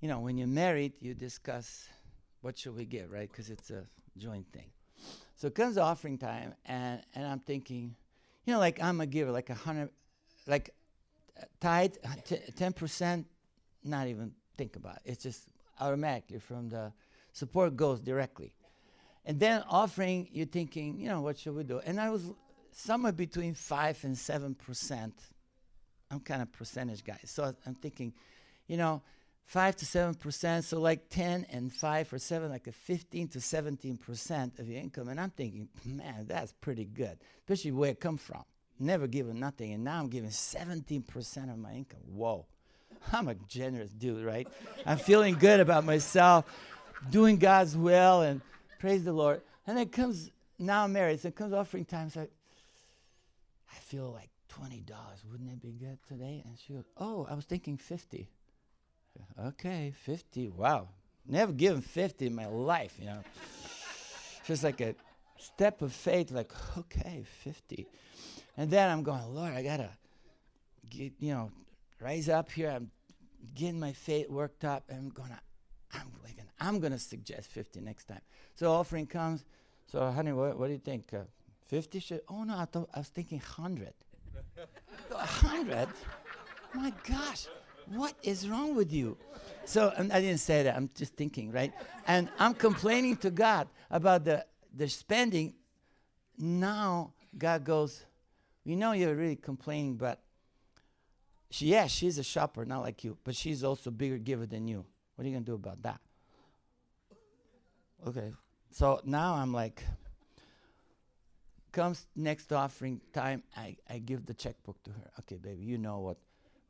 [0.00, 1.88] You know, when you're married, you discuss
[2.42, 3.30] what should we give, right?
[3.30, 3.86] Because it's a
[4.18, 4.70] joint thing.
[5.36, 7.96] So comes offering time, and, and I'm thinking,
[8.44, 9.90] you know, like I'm a giver, like a hundred,
[10.46, 10.70] like
[11.40, 11.94] uh, tithe,
[12.56, 13.26] ten percent,
[13.82, 15.12] not even think about it.
[15.12, 15.48] It's just
[15.80, 16.92] automatically from the
[17.32, 18.52] support goes directly.
[19.24, 21.80] And then offering, you're thinking, you know, what should we do?
[21.84, 22.30] And I was
[22.72, 25.14] somewhere between five and seven percent
[26.12, 27.18] I'm kind of percentage guy.
[27.24, 28.12] So I'm thinking,
[28.68, 29.02] you know,
[29.46, 34.58] 5 to 7%, so like 10 and 5 or 7, like a 15 to 17%
[34.58, 35.08] of your income.
[35.08, 38.44] And I'm thinking, man, that's pretty good, especially where it come from.
[38.78, 42.00] Never given nothing, and now I'm giving 17% of my income.
[42.14, 42.46] Whoa.
[43.12, 44.46] I'm a generous dude, right?
[44.86, 46.44] I'm feeling good about myself,
[47.10, 48.40] doing God's will, and
[48.78, 49.42] praise the Lord.
[49.66, 52.10] And it comes, now I'm married, so it comes offering time.
[52.10, 52.28] So I,
[53.70, 54.84] I feel like $20.
[55.30, 56.42] Wouldn't it be good today?
[56.44, 58.28] And she goes, Oh, I was thinking 50
[59.40, 60.48] Okay, 50.
[60.48, 60.88] Wow.
[61.26, 63.22] Never given 50 in my life, you know.
[64.46, 64.94] Just like a
[65.38, 67.86] step of faith, like, okay, 50.
[68.56, 69.90] And then I'm going, Lord, I got to
[70.90, 71.50] get, you know,
[72.00, 72.70] rise up here.
[72.70, 72.90] I'm
[73.54, 74.84] getting my faith worked up.
[74.88, 75.40] And I'm to,
[76.60, 78.20] I'm, gonna I'm to suggest 50 next time.
[78.54, 79.44] So offering comes.
[79.86, 81.12] So, honey, what, what do you think?
[81.12, 81.24] Uh,
[81.66, 83.92] 50 should, oh no, I, thought, I was thinking 100.
[85.14, 85.88] 100?
[86.74, 87.46] My gosh.
[87.86, 89.16] What is wrong with you?
[89.64, 90.76] So I didn't say that.
[90.76, 91.72] I'm just thinking, right?
[92.06, 94.44] And I'm complaining to God about the,
[94.74, 95.54] the spending.
[96.38, 98.04] Now God goes,
[98.64, 100.20] You know, you're really complaining, but
[101.50, 104.84] she, yeah, she's a shopper, not like you, but she's also bigger giver than you.
[105.14, 106.00] What are you to do about that?
[108.06, 108.32] Okay.
[108.70, 109.84] So now I'm like,
[111.72, 115.10] comes next offering time, I, I give the checkbook to her.
[115.20, 116.18] Okay, baby, you know what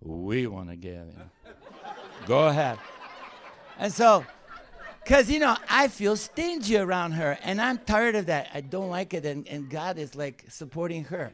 [0.00, 1.06] we want to give.
[1.06, 1.52] You know.
[2.26, 2.78] Go ahead.
[3.78, 4.24] And so,
[5.02, 8.50] because, you know, I feel stingy around her, and I'm tired of that.
[8.54, 11.32] I don't like it, and, and God is like supporting her.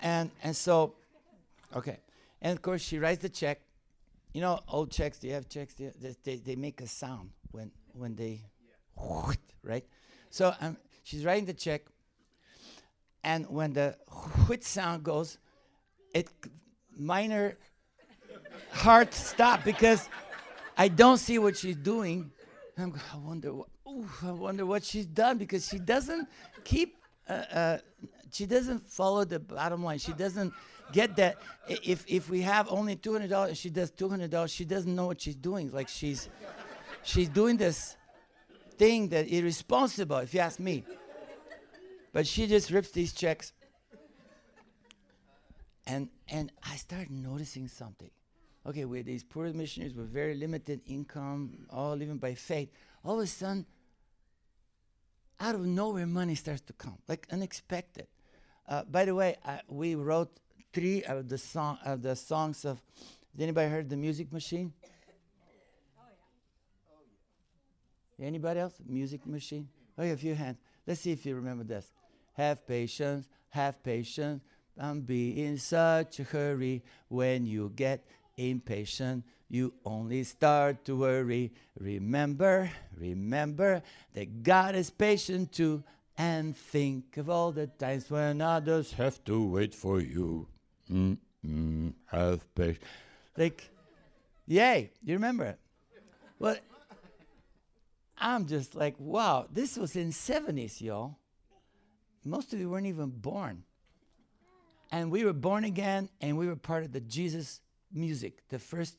[0.00, 0.94] And, and so,
[1.74, 1.98] okay.
[2.40, 3.60] And of course, she writes the check.
[4.32, 5.74] You know, old checks, do you have checks?
[5.74, 5.90] They,
[6.22, 8.42] they, they make a sound when, when they,
[8.98, 9.32] yeah.
[9.62, 9.84] right?
[10.30, 11.82] So um, she's writing the check,
[13.26, 13.88] and when the
[14.46, 15.38] whit sound goes,
[16.14, 16.30] it
[16.96, 17.58] minor
[18.70, 20.08] heart stop because
[20.78, 22.30] I don't see what she's doing.
[22.78, 26.28] I'm, I wonder, what, ooh, I wonder what she's done because she doesn't
[26.62, 26.90] keep,
[27.28, 27.78] uh, uh,
[28.30, 29.98] she doesn't follow the bottom line.
[29.98, 30.52] She doesn't
[30.92, 31.36] get that.
[31.68, 34.52] If if we have only two hundred dollars, she does two hundred dollars.
[34.52, 35.72] She doesn't know what she's doing.
[35.72, 36.28] Like she's,
[37.02, 37.96] she's doing this
[38.78, 40.84] thing that irresponsible, if you ask me.
[42.16, 43.52] But she just rips these checks
[45.86, 48.08] and and I started noticing something.
[48.64, 52.70] Okay, we're these poor missionaries with very limited income, all living by faith.
[53.04, 53.66] All of a sudden,
[55.38, 58.06] out of nowhere, money starts to come, like unexpected.
[58.66, 60.40] Uh, by the way, I, we wrote
[60.72, 62.80] three of the song of the songs of.
[63.34, 64.72] Has anybody heard the Music Machine?
[64.82, 64.88] Oh,
[68.18, 68.26] yeah.
[68.26, 68.80] Anybody else?
[68.86, 69.68] Music Machine?
[69.98, 70.56] Oh, yeah, a few hands.
[70.86, 71.92] Let's see if you remember this.
[72.36, 74.42] Have patience, have patience.
[74.78, 78.04] Don't be in such a hurry when you get
[78.36, 79.24] impatient.
[79.48, 81.52] You only start to worry.
[81.78, 85.82] Remember, remember that God is patient too.
[86.18, 90.46] And think of all the times when others have to wait for you.
[90.90, 92.84] Mm-mm, have patience.
[93.36, 93.70] Like,
[94.46, 95.58] yay, you remember it?
[96.38, 96.56] Well,
[98.18, 101.16] I'm just like, wow, this was in 70s, y'all.
[102.26, 103.62] Most of you weren't even born
[104.90, 107.60] and we were born again and we were part of the Jesus
[107.92, 108.42] music.
[108.48, 108.96] The first,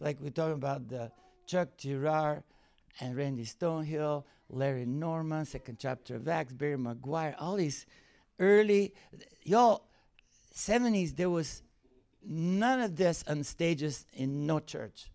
[0.00, 1.10] like we're talking about the
[1.46, 2.42] Chuck Girard
[3.00, 7.86] and Randy Stonehill, Larry Norman, second chapter of Acts, Barry McGuire, all these
[8.38, 8.92] early,
[9.44, 9.86] y'all,
[10.54, 11.62] 70s, there was
[12.22, 15.10] none of this on stages in no church.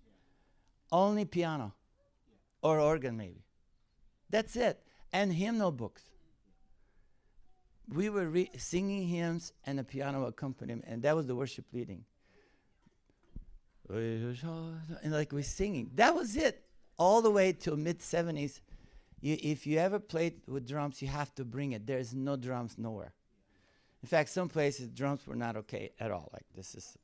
[0.91, 1.75] Only piano
[2.63, 3.43] or organ, maybe.
[4.31, 4.81] That's it.
[5.11, 6.12] And hymnal books
[7.87, 12.05] we were re- singing hymns and a piano accompaniment, and that was the worship leading.
[15.03, 15.91] And like we're singing.
[15.95, 16.63] That was it.
[16.97, 18.61] All the way till mid 70s.
[19.19, 21.85] You, if you ever played with drums, you have to bring it.
[21.85, 23.13] There's no drums nowhere.
[24.01, 26.29] In fact, some places drums were not okay at all.
[26.33, 26.97] Like this is.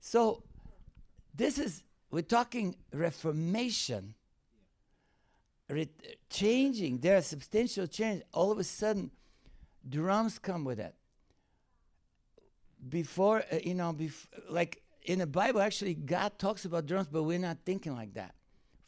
[0.00, 0.42] So,
[1.34, 4.14] this is, we're talking Reformation
[5.68, 5.88] re-
[6.30, 6.98] changing.
[6.98, 8.22] There are substantial change.
[8.32, 9.10] All of a sudden,
[9.88, 10.94] drums come with it.
[12.88, 17.22] Before, uh, you know, bef- like in the Bible, actually, God talks about drums, but
[17.22, 18.34] we're not thinking like that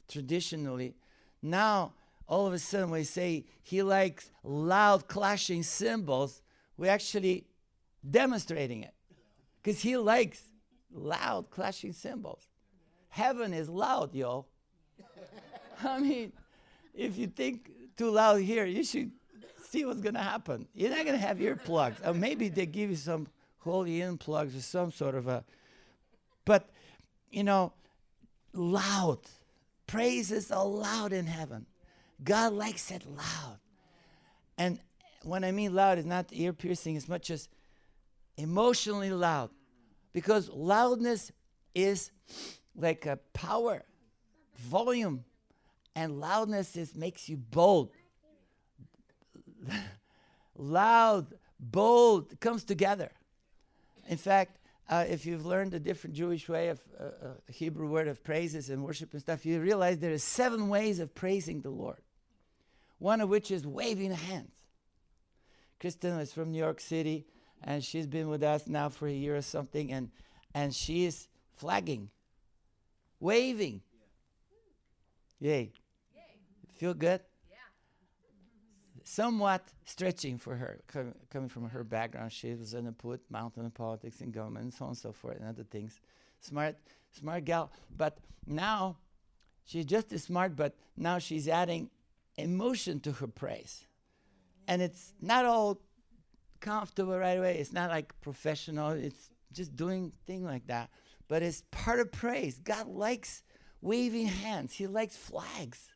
[0.09, 0.95] traditionally.
[1.43, 1.95] Now,
[2.27, 6.43] all of a sudden, we say he likes loud clashing cymbals.
[6.77, 7.47] We're actually
[8.09, 8.95] demonstrating it
[9.63, 10.43] because he likes
[10.93, 12.49] loud clashing cymbals.
[13.09, 14.47] Heaven is loud, yo.
[15.85, 16.33] I mean,
[16.95, 19.11] if you think too loud here, you should
[19.69, 20.67] see what's going to happen.
[20.75, 22.07] You're not going to have earplugs.
[22.07, 23.27] Or maybe they give you some
[23.59, 25.45] holy in plugs or some sort of a.
[26.45, 26.71] But
[27.31, 27.73] you know,
[28.53, 29.21] loud.
[29.87, 31.67] Praises are loud in heaven.
[32.23, 33.59] God likes it loud.
[34.57, 34.79] And
[35.25, 37.49] when I mean loud, it's not ear piercing as much as
[38.37, 39.51] emotionally loud.
[40.13, 41.33] Because loudness
[41.75, 42.13] is
[42.77, 43.83] like a power,
[44.57, 45.25] volume,
[45.95, 47.91] and loudness is makes you bold.
[50.57, 51.27] loud,
[51.59, 53.13] bold comes together.
[54.09, 57.09] In fact, uh, if you've learned a different Jewish way of uh, uh,
[57.49, 61.15] Hebrew word of praises and worship and stuff, you realize there are seven ways of
[61.15, 62.03] praising the Lord.
[62.99, 64.53] One of which is waving hands.
[65.81, 67.27] Kristen is from New York City,
[67.63, 70.11] and she's been with us now for a year or something, and
[70.55, 72.11] and she is flagging,
[73.21, 73.83] waving.
[75.41, 75.73] Yay!
[76.75, 77.21] Feel good?
[77.51, 77.57] Yeah.
[79.05, 82.33] Somewhat stretching for her, com- coming from her background.
[82.33, 85.13] She was in the put mountain of politics and government, and so on and so
[85.13, 86.01] forth, and other things.
[86.41, 86.77] Smart,
[87.13, 87.71] smart gal.
[87.97, 88.99] But now
[89.65, 91.91] she's just as smart, but now she's adding
[92.37, 93.87] emotion to her praise.
[94.67, 95.81] And it's not all
[96.61, 97.59] comfortable right away.
[97.59, 98.91] It's not like professional.
[98.91, 100.91] It's just doing thing like that.
[101.29, 102.59] But it's part of praise.
[102.59, 103.43] God likes
[103.81, 104.73] waving hands.
[104.75, 105.91] He likes flags.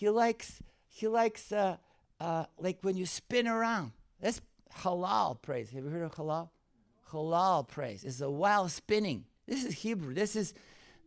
[0.00, 1.76] He likes he likes uh,
[2.18, 3.92] uh, like when you spin around.
[4.18, 4.40] That's
[4.78, 5.68] halal praise.
[5.72, 6.48] Have you heard of halal?
[7.10, 8.02] Halal praise.
[8.02, 9.26] It's a wild spinning.
[9.46, 10.14] This is Hebrew.
[10.14, 10.54] This is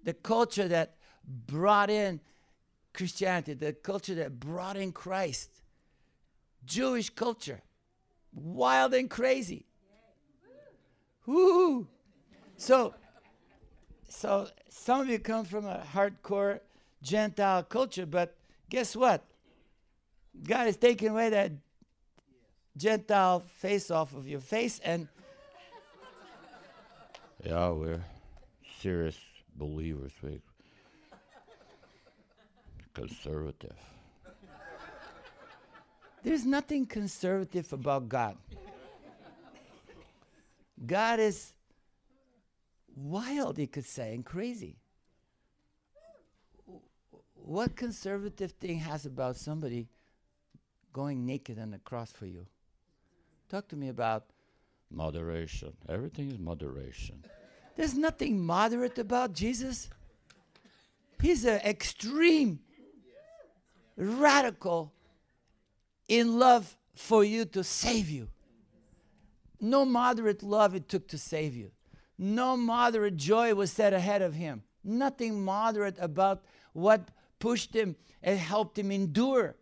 [0.03, 2.19] the culture that brought in
[2.93, 5.49] Christianity, the culture that brought in Christ.
[6.63, 7.61] Jewish culture.
[8.31, 9.65] Wild and crazy.
[11.25, 11.87] Woo!
[12.57, 12.93] So,
[14.07, 16.59] so some of you come from a hardcore
[17.01, 18.37] Gentile culture, but
[18.73, 19.23] guess what?
[20.47, 21.51] God is taking away that
[22.75, 25.07] Gentile face off of your face and
[27.45, 28.03] Yeah, we're
[28.81, 29.19] serious
[29.55, 30.11] believers.
[30.23, 30.41] We
[32.95, 33.77] conservative.
[36.23, 38.37] there's nothing conservative about God.
[40.83, 41.53] God is
[42.95, 44.77] wild, you could say, and crazy.
[47.45, 49.89] What conservative thing has about somebody
[50.93, 52.47] going naked on the cross for you?
[53.49, 54.25] Talk to me about
[54.89, 55.73] Moderation.
[55.89, 57.25] Everything is moderation.
[57.75, 59.89] There's nothing moderate about Jesus.
[61.19, 62.59] He's an extreme,
[63.97, 64.93] radical
[66.07, 68.29] in love for you to save you.
[69.59, 71.71] No moderate love it took to save you.
[72.17, 74.63] No moderate joy was set ahead of him.
[74.83, 77.09] Nothing moderate about what
[77.43, 79.57] pushed him and helped him endure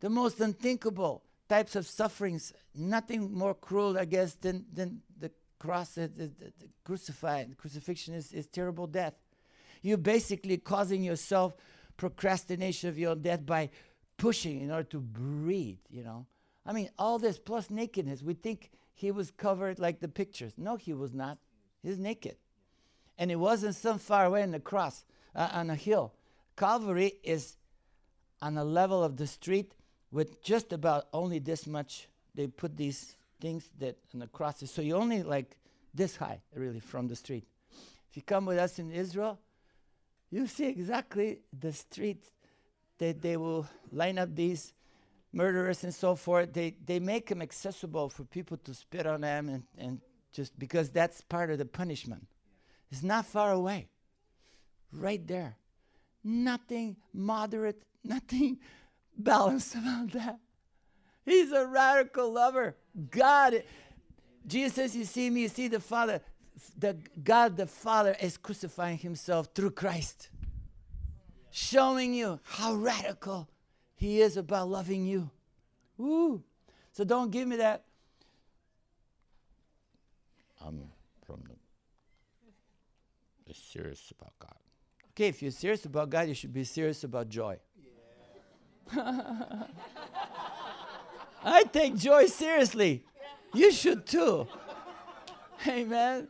[0.00, 2.52] the most unthinkable types of sufferings.
[2.74, 6.52] Nothing more cruel, I guess, than, than the cross, the, the, the
[6.84, 7.56] crucified.
[7.56, 9.14] Crucifixion is, is terrible death.
[9.80, 11.54] You're basically causing yourself
[11.96, 13.70] procrastination of your death by
[14.18, 16.26] pushing in order to breathe, you know.
[16.66, 18.22] I mean, all this plus nakedness.
[18.22, 20.52] We think he was covered like the pictures.
[20.58, 21.38] No, he was not.
[21.82, 22.36] He's naked.
[23.16, 26.12] And it wasn't some far away on the cross, uh, on a hill.
[26.56, 27.56] Calvary is
[28.40, 29.72] on a level of the street
[30.10, 32.08] with just about only this much.
[32.34, 34.70] They put these things that on the crosses.
[34.70, 35.58] So you're only like
[35.94, 37.44] this high, really, from the street.
[38.10, 39.38] If you come with us in Israel,
[40.30, 42.24] you see exactly the street
[42.98, 44.72] that they will line up these
[45.32, 46.52] murderers and so forth.
[46.52, 50.00] They, they make them accessible for people to spit on them and, and
[50.32, 52.26] just because that's part of the punishment.
[52.90, 53.88] It's not far away,
[54.92, 55.56] right there.
[56.28, 58.58] Nothing moderate, nothing
[59.16, 60.40] balanced about that.
[61.24, 62.76] He's a radical lover.
[63.10, 63.62] God,
[64.44, 66.20] Jesus You see me, you see the Father.
[66.76, 70.30] The God the Father is crucifying himself through Christ,
[71.52, 73.48] showing you how radical
[73.94, 75.30] he is about loving you.
[75.96, 76.42] Woo.
[76.92, 77.84] So don't give me that.
[80.60, 80.90] I'm
[81.24, 81.54] from the.
[83.48, 84.65] Is serious about God.
[85.16, 87.56] Okay, if you're serious about God, you should be serious about joy.
[91.42, 93.02] I take joy seriously.
[93.54, 94.46] You should too.
[95.66, 96.28] Amen.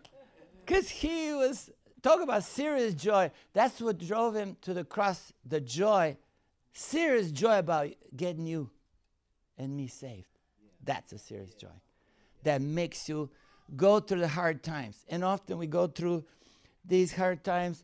[0.64, 1.68] Because he was,
[2.00, 3.32] talk about serious joy.
[3.52, 6.16] That's what drove him to the cross, the joy,
[6.72, 8.70] serious joy about getting you
[9.58, 10.28] and me saved.
[10.84, 11.74] That's a serious joy
[12.44, 13.30] that makes you
[13.74, 15.04] go through the hard times.
[15.08, 16.22] And often we go through
[16.84, 17.82] these hard times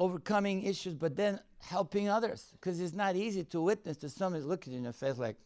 [0.00, 2.48] overcoming issues, but then helping others.
[2.52, 5.36] Because it's not easy to witness to somebody looking in your face like,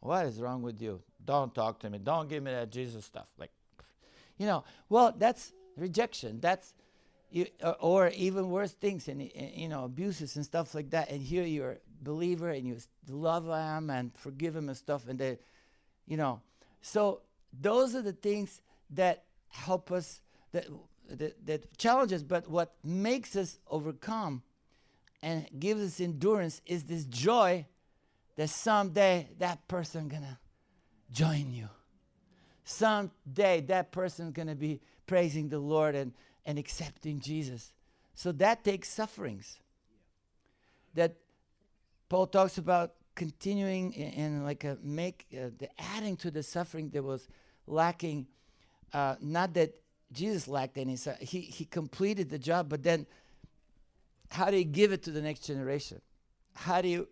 [0.00, 1.00] what is wrong with you?
[1.24, 1.98] Don't talk to me.
[1.98, 3.28] Don't give me that Jesus stuff.
[3.38, 3.50] Like,
[4.36, 6.40] you know, well, that's rejection.
[6.40, 6.74] That's
[7.30, 11.10] you, uh, or, even worse things and, and, you know abuses and stuff like that
[11.10, 12.76] and here you're a believer and you
[13.08, 15.38] love him and forgive him and stuff and then
[16.08, 16.40] you know
[16.82, 17.20] so
[17.60, 20.66] those are the things that help us that
[21.16, 24.42] that, that challenge us but what makes us overcome
[25.22, 27.66] and gives us endurance is this joy
[28.36, 30.38] that someday that person gonna
[31.10, 31.68] join you.
[32.64, 36.12] Someday that person's gonna be praising the lord and
[36.46, 37.72] and accepting jesus.
[38.14, 39.58] So that takes sufferings.
[40.94, 41.16] That
[42.08, 46.88] paul talks about continuing in, in like a make uh, the adding to the suffering
[46.90, 47.28] that was
[47.66, 48.26] lacking
[48.92, 49.74] uh, not that
[50.12, 53.06] jesus lacked any su- he, he completed the job but then
[54.30, 56.00] how do you give it to the next generation?
[56.54, 57.08] How do you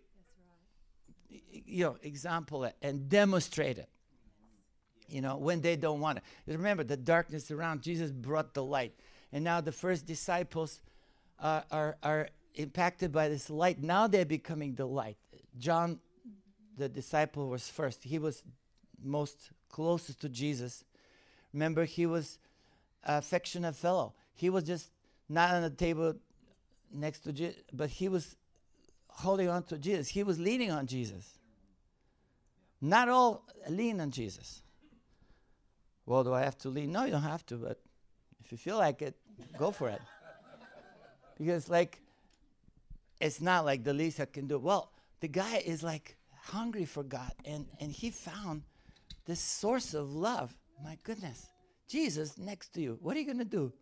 [1.29, 3.89] y- you know example it and demonstrate it
[5.07, 6.23] you know when they don't want it.
[6.47, 8.93] Remember the darkness around jesus brought the light.
[9.31, 10.81] And now the first disciples
[11.39, 13.81] uh, are are impacted by this light.
[13.81, 15.17] Now they're becoming the light.
[15.57, 15.99] John
[16.77, 18.03] the disciple was first.
[18.03, 18.43] He was
[19.03, 20.83] most closest to jesus.
[21.53, 22.37] Remember he was
[23.03, 24.91] affectionate fellow he was just
[25.27, 26.13] not on the table
[26.93, 28.35] next to jesus but he was
[29.07, 31.37] holding on to jesus he was leaning on jesus
[32.81, 34.61] not all lean on jesus
[36.05, 37.79] well do i have to lean no you don't have to but
[38.43, 39.15] if you feel like it
[39.57, 40.01] go for it
[41.37, 42.01] because like
[43.19, 44.57] it's not like the least I can do.
[44.57, 48.63] Well, the guy is like hungry for God and and he found
[49.25, 50.55] this source of love.
[50.83, 51.47] My goodness.
[51.89, 52.97] Jesus next to you.
[53.01, 53.73] What are you going to do?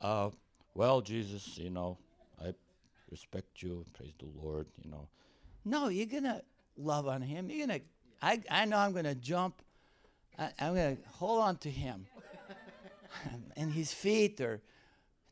[0.00, 0.30] Uh,
[0.74, 1.98] well, Jesus, you know,
[2.40, 2.52] I
[3.10, 3.84] respect you.
[3.94, 4.66] Praise the Lord.
[4.84, 5.08] You know,
[5.64, 6.42] No, you're going to
[6.76, 7.50] love on him.
[7.50, 7.86] You're going to
[8.22, 9.62] I I know I'm going to jump
[10.38, 12.06] I, I'm going to hold on to him.
[13.56, 14.60] and his feet or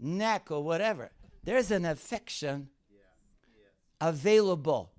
[0.00, 1.10] neck or whatever.
[1.44, 2.68] There's an affection
[4.00, 4.90] available.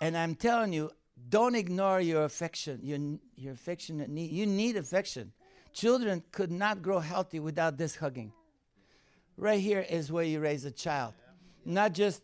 [0.00, 0.90] And I'm telling you,
[1.28, 2.98] don't ignore your affection, your,
[3.36, 4.30] your affectionate need.
[4.30, 5.32] You need affection.
[5.74, 8.32] Children could not grow healthy without this hugging.
[9.36, 11.12] Right here is where you raise a child.
[11.64, 12.22] Not just,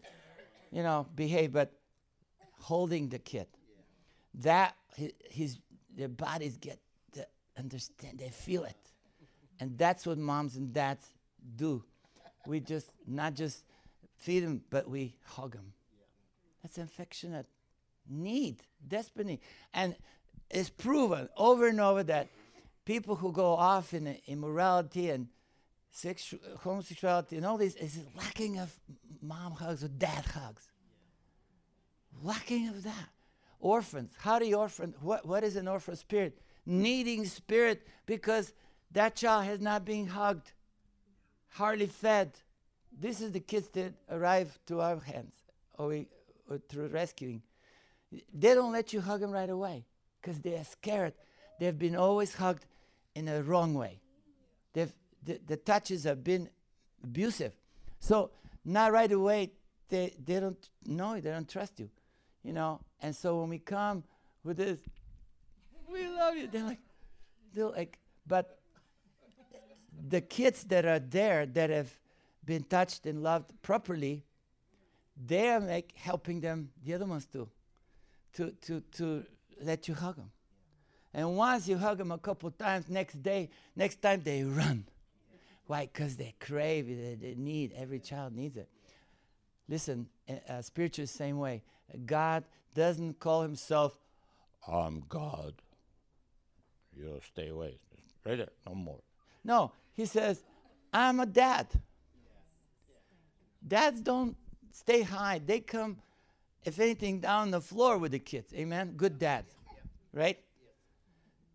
[0.70, 1.72] you know, behave, but
[2.60, 3.46] holding the kid.
[4.34, 5.58] That, hi- his,
[5.94, 6.78] their bodies get
[7.12, 7.26] to
[7.58, 8.76] understand, they feel it.
[9.58, 11.06] And that's what moms and dads
[11.56, 11.84] do.
[12.46, 13.64] We just, not just
[14.16, 15.72] feed them, but we hug them.
[16.62, 17.46] That's affectionate
[18.10, 18.62] need,
[19.24, 19.40] need.
[19.72, 19.96] And
[20.50, 22.28] it's proven over and over that
[22.84, 25.28] people who go off in immorality and
[25.94, 28.78] sexu- homosexuality and all this is lacking of
[29.22, 30.70] mom hugs or dad hugs.
[32.22, 33.08] Lacking of that.
[33.60, 34.12] Orphans.
[34.18, 34.94] How do you orphan?
[35.00, 36.40] What, what is an orphan spirit?
[36.64, 38.52] Needing spirit because
[38.92, 40.52] that child has not been hugged,
[41.48, 42.32] hardly fed.
[42.92, 45.34] This is the kids that arrive to our hands
[45.78, 46.08] or, we,
[46.48, 47.42] or through rescuing.
[48.10, 49.84] They don't let you hug them right away
[50.20, 51.14] because they are scared.
[51.60, 52.64] They've been always hugged
[53.14, 54.00] in a wrong way.
[54.72, 54.92] They've,
[55.22, 56.48] the, the touches have been
[57.04, 57.52] abusive.
[58.00, 58.30] So
[58.64, 59.52] not right away,
[59.90, 61.90] they, they don't know you, they don't trust you,
[62.42, 62.80] you know.
[63.02, 64.04] And so when we come
[64.42, 64.80] with this,
[65.92, 66.80] we love you, they're like,
[67.52, 68.58] they're like, but
[70.08, 71.92] the kids that are there that have
[72.42, 74.24] been touched and loved properly,
[75.26, 77.50] they are like helping them, the other ones too,
[78.32, 79.24] to, to, to
[79.60, 80.30] let you hug them.
[81.12, 84.84] And once you hug them a couple times, next day, next time they run.
[85.66, 85.88] Why?
[85.92, 88.68] Because they crave it, they, they need, every child needs it.
[89.68, 90.08] Listen,
[90.48, 91.62] uh, spiritual same way.
[92.06, 92.44] God
[92.74, 93.96] doesn't call himself,
[94.66, 95.54] I'm God.
[96.96, 97.78] You stay away.
[98.24, 98.48] Right there.
[98.66, 99.00] No more.
[99.44, 100.42] no, he says,
[100.92, 101.68] I'm a dad.
[103.66, 104.36] Dads don't
[104.72, 105.40] stay high.
[105.44, 105.98] They come,
[106.64, 108.52] if anything, down the floor with the kids.
[108.54, 108.94] Amen?
[108.96, 109.44] Good dad.
[110.12, 110.38] Right?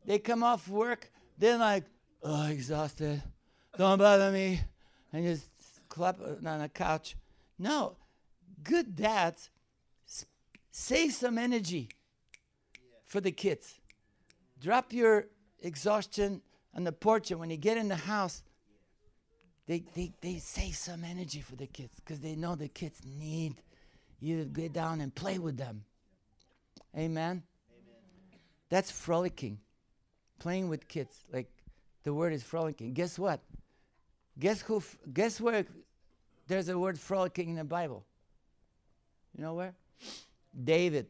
[0.06, 1.86] They come off work, they're like,
[2.24, 3.22] oh, exhausted.
[3.78, 4.62] Don't bother me.
[5.12, 5.50] And just
[5.90, 7.16] clap on the couch.
[7.58, 7.96] No,
[8.64, 9.50] good dads
[10.78, 11.88] save some energy
[13.06, 13.80] for the kids.
[14.60, 15.28] Drop your
[15.62, 16.42] exhaustion
[16.76, 18.44] on the porch, and when you get in the house,
[19.68, 23.56] they, they, they save some energy for the kids because they know the kids need
[24.20, 25.86] you to get down and play with them.
[26.98, 27.44] Amen?
[28.70, 29.60] That's frolicking,
[30.40, 31.24] playing with kids.
[31.32, 31.50] Like
[32.04, 32.94] the word is frolicking.
[32.94, 33.40] Guess what?
[34.40, 34.78] Guess who?
[34.78, 35.66] F- guess where?
[36.48, 38.06] There's a word frolicking in the Bible.
[39.36, 39.74] You know where?
[40.64, 41.08] David,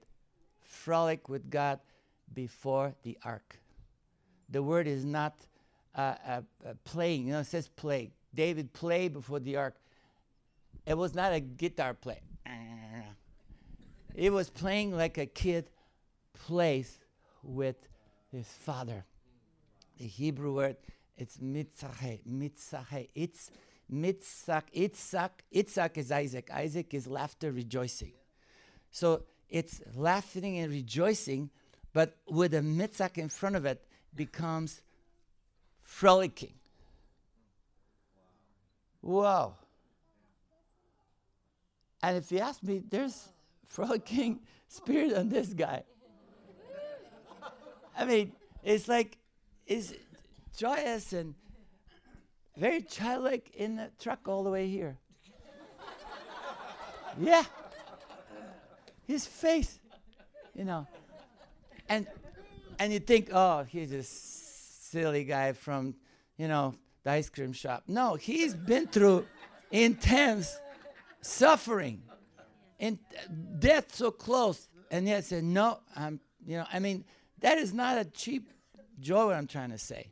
[0.63, 1.79] frolic with God
[2.33, 3.59] before the ark.
[4.49, 5.35] The word is not
[5.95, 7.27] uh, uh, uh, playing.
[7.27, 8.11] You know, it says play.
[8.33, 9.75] David played before the ark.
[10.85, 12.21] it was not a guitar play.
[14.15, 15.69] It was playing like a kid
[16.33, 16.99] plays
[17.43, 17.75] with
[18.31, 19.05] his father.
[19.97, 20.77] The Hebrew word,
[21.17, 23.09] it's mitzahe, mitzahe.
[23.15, 23.51] It's
[23.91, 25.29] mitzak, itzak.
[25.53, 26.49] Itzak is Isaac.
[26.51, 28.13] Isaac is laughter, rejoicing.
[28.91, 31.49] So it's laughing and rejoicing,
[31.93, 34.81] but with a mitzak in front of it becomes
[35.81, 36.53] frolicking.
[39.01, 39.55] Wow.
[42.01, 43.29] And if you ask me, there's
[43.65, 45.83] frolicking spirit on this guy.
[47.97, 48.33] I mean,
[48.63, 49.17] it's like,
[49.67, 49.93] it's
[50.55, 51.35] joyous and
[52.57, 54.97] very childlike in the truck all the way here.
[57.19, 57.43] yeah.
[59.07, 59.79] His face,
[60.53, 60.87] you know.
[61.89, 62.07] And
[62.79, 65.95] and you think, oh, he's a silly guy from,
[66.37, 67.83] you know, the ice cream shop.
[67.87, 69.25] No, he's been through
[69.71, 70.59] intense
[71.21, 72.01] suffering
[72.79, 72.99] and
[73.59, 74.67] death so close.
[74.91, 77.05] And yet said, no, I'm, you know, I mean,
[77.39, 78.49] that is not a cheap
[78.99, 80.09] joy, what I'm trying to say.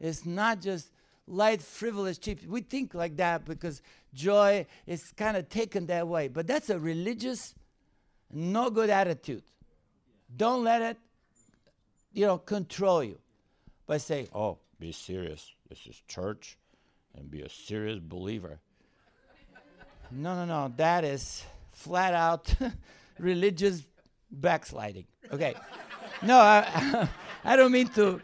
[0.00, 0.90] It's not just
[1.26, 2.44] light, frivolous, cheap.
[2.46, 6.28] We think like that because joy is kind of taken that way.
[6.28, 7.54] But that's a religious,
[8.32, 9.42] no good attitude.
[10.34, 10.96] Don't let it,
[12.12, 13.18] you know, control you.
[13.86, 15.52] By saying, Oh, be serious.
[15.68, 16.56] This is church
[17.14, 18.60] and be a serious believer.
[20.10, 22.54] no, no, no, that is flat out
[23.18, 23.82] religious
[24.30, 25.06] backsliding.
[25.32, 25.54] Okay.
[26.22, 27.08] no, I,
[27.44, 28.20] I don't mean to,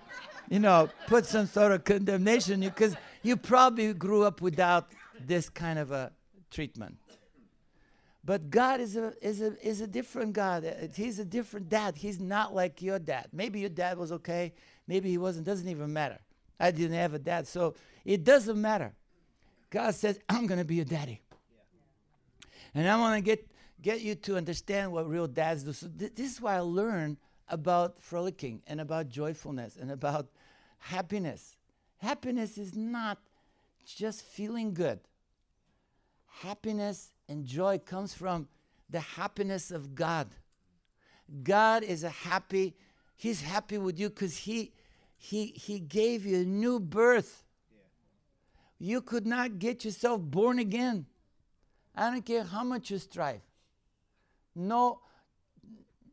[0.48, 4.88] you know, put some sort of condemnation you because you probably grew up without
[5.26, 6.12] this kind of a
[6.50, 6.96] treatment.
[8.24, 10.90] But God is a, is a, is a different God.
[10.94, 11.96] He's a different dad.
[11.96, 13.28] He's not like your dad.
[13.32, 14.52] Maybe your dad was okay.
[14.86, 15.46] Maybe he wasn't.
[15.46, 16.18] Doesn't even matter.
[16.60, 17.46] I didn't have a dad.
[17.46, 18.92] So it doesn't matter.
[19.70, 21.22] God says, I'm going to be your daddy.
[22.74, 23.46] And I want to get,
[23.80, 25.72] get you to understand what real dads do.
[25.72, 27.16] So th- this is why I learned
[27.48, 30.28] about frolicking and about joyfulness and about
[30.78, 31.56] happiness.
[31.98, 33.18] Happiness is not
[33.84, 35.00] just feeling good.
[36.42, 38.48] Happiness and joy comes from
[38.90, 40.28] the happiness of God.
[41.42, 42.74] God is a happy,
[43.16, 44.72] He's happy with you because he,
[45.16, 47.42] he, he gave you a new birth.
[48.78, 51.06] You could not get yourself born again.
[51.96, 53.40] I don't care how much you strive.
[54.54, 55.00] No,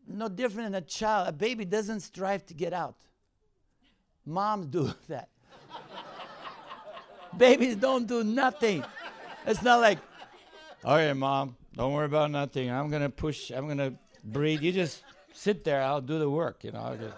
[0.08, 1.28] no different than a child.
[1.28, 2.96] A baby doesn't strive to get out.
[4.26, 5.30] Moms do that.
[7.38, 8.84] Babies don't do nothing.
[9.46, 10.00] It's not like,
[10.84, 12.72] okay, mom, don't worry about nothing.
[12.72, 13.52] I'm gonna push.
[13.52, 13.94] I'm gonna
[14.24, 14.62] breathe.
[14.62, 15.04] You just
[15.34, 15.82] sit there.
[15.82, 16.64] I'll do the work.
[16.64, 17.16] You know, I'll just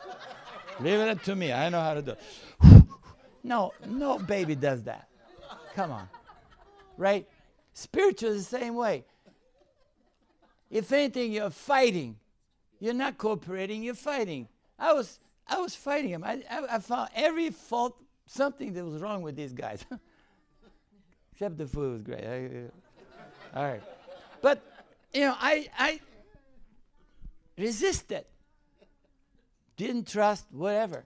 [0.80, 1.54] leave it up to me.
[1.54, 2.12] I know how to do.
[2.12, 2.84] it.
[3.44, 5.08] no, no baby does that.
[5.76, 6.10] Come on,
[6.98, 7.28] right?
[7.74, 9.06] Spiritual is the same way.
[10.72, 12.18] If anything, you're fighting.
[12.80, 13.84] You're not cooperating.
[13.84, 14.48] You're fighting.
[14.78, 16.24] I was, I was fighting him.
[16.24, 17.96] I, I, I found every fault,
[18.28, 19.84] something that was wrong with these guys.
[21.34, 22.24] Except the food was great.
[22.24, 23.82] I- uh, all right,
[24.42, 24.62] but
[25.14, 26.00] you know, I, I
[27.58, 28.26] resisted.
[29.78, 31.06] Didn't trust whatever.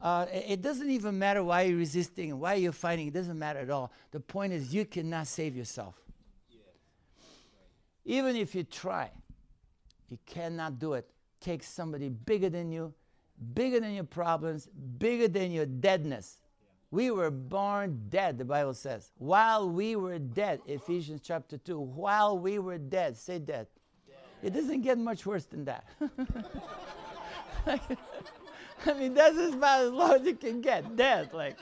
[0.00, 3.06] Uh, it, it doesn't even matter why you're resisting and why you're fighting.
[3.08, 3.90] It doesn't matter at all.
[4.10, 5.94] The point is, you cannot save yourself.
[8.04, 9.10] Even if you try,
[10.08, 11.08] you cannot do it.
[11.40, 12.94] Take somebody bigger than you,
[13.54, 16.40] bigger than your problems, bigger than your deadness.
[16.90, 19.10] We were born dead, the Bible says.
[19.18, 23.66] While we were dead, Ephesians chapter 2, while we were dead, say dead.
[24.42, 25.84] It doesn't get much worse than that.
[28.86, 30.96] I mean, that's about as low as you can get.
[30.96, 31.56] Dead, like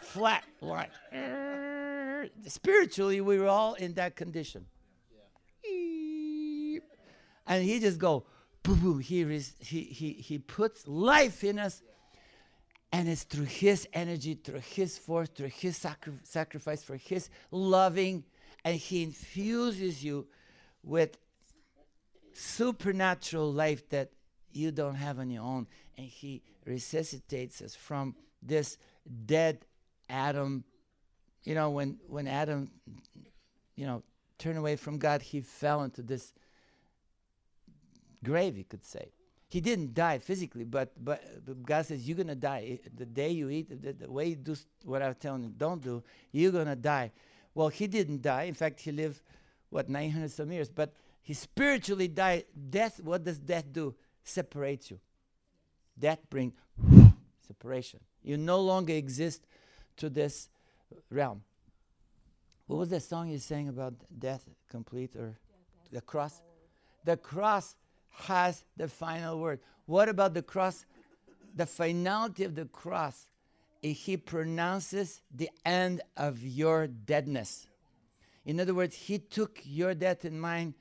[0.00, 0.90] flat line.
[2.46, 4.66] Spiritually, we were all in that condition.
[7.46, 8.24] And he just go,
[8.62, 9.00] boom, boom.
[9.00, 9.24] He,
[9.60, 11.82] he, he, he puts life in us.
[12.92, 18.24] And it's through his energy, through his force, through his sacri- sacrifice, for his loving.
[18.64, 20.26] And he infuses you
[20.82, 21.16] with
[22.34, 24.10] supernatural life that
[24.52, 25.66] you don't have on your own.
[25.96, 28.76] And he resuscitates us from this
[29.24, 29.64] dead
[30.08, 30.64] Adam.
[31.44, 32.70] You know, when, when Adam,
[33.74, 34.02] you know,
[34.38, 36.32] turned away from God, he fell into this
[38.24, 39.12] grave, you could say.
[39.48, 42.78] He didn't die physically, but, but, but God says, You're going to die.
[42.96, 46.02] The day you eat, the, the way you do what I'm telling you, don't do,
[46.30, 47.12] you're going to die.
[47.54, 48.44] Well, he didn't die.
[48.44, 49.20] In fact, he lived,
[49.68, 50.70] what, 900 some years.
[50.70, 52.44] But he spiritually died.
[52.70, 53.94] Death, what does death do?
[54.24, 54.98] Separates you.
[55.98, 56.54] Death brings
[57.46, 58.00] separation.
[58.22, 59.46] You no longer exist
[59.98, 60.48] to this
[61.10, 61.42] realm.
[62.66, 65.36] What was that song you sang about death complete or
[65.90, 66.40] the cross?
[67.04, 67.76] The cross
[68.12, 69.60] has the final word.
[69.86, 70.84] What about the cross?
[71.54, 73.28] The finality of the cross,
[73.82, 77.66] eh, he pronounces the end of your deadness.
[78.44, 80.74] In other words, he took your death in mine,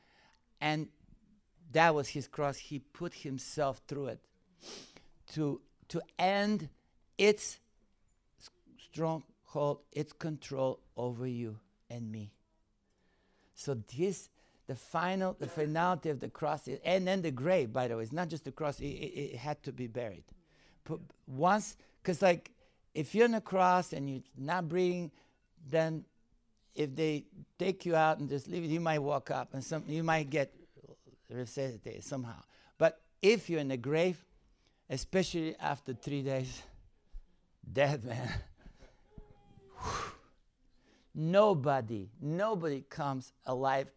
[0.60, 0.88] and
[1.72, 2.58] that was his cross.
[2.58, 4.20] He put himself through it
[5.34, 6.70] to, to end
[7.18, 7.60] its
[8.78, 11.60] stronghold, its control over you
[11.90, 12.32] and me.
[13.54, 14.30] So this,
[14.72, 17.74] the final, the finality of the cross, and then the grave.
[17.74, 20.24] By the way, it's not just the cross; it, it, it had to be buried.
[21.28, 22.52] Once, because like,
[22.96, 25.12] if you're on the cross and you're not breathing,
[25.70, 26.06] then
[26.74, 27.26] if they
[27.60, 30.30] take you out and just leave you, you might walk up and some you might
[30.30, 30.54] get
[31.30, 32.42] resuscitated somehow.
[32.78, 34.24] But if you're in the grave,
[34.90, 36.64] especially after three days,
[37.74, 38.32] dead man.
[41.14, 43.88] nobody, nobody comes alive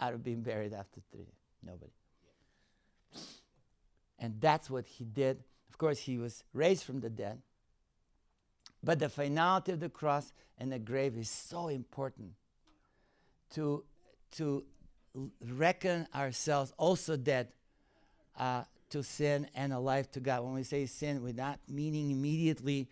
[0.00, 1.32] out of being buried after three.
[1.62, 1.92] Nobody.
[4.18, 5.44] And that's what he did.
[5.68, 7.40] Of course, he was raised from the dead.
[8.82, 12.32] But the finality of the cross and the grave is so important
[13.54, 13.84] to,
[14.32, 14.64] to
[15.40, 17.48] reckon ourselves also dead
[18.38, 20.42] uh, to sin and alive to God.
[20.44, 22.88] When we say sin, we're not meaning immediately,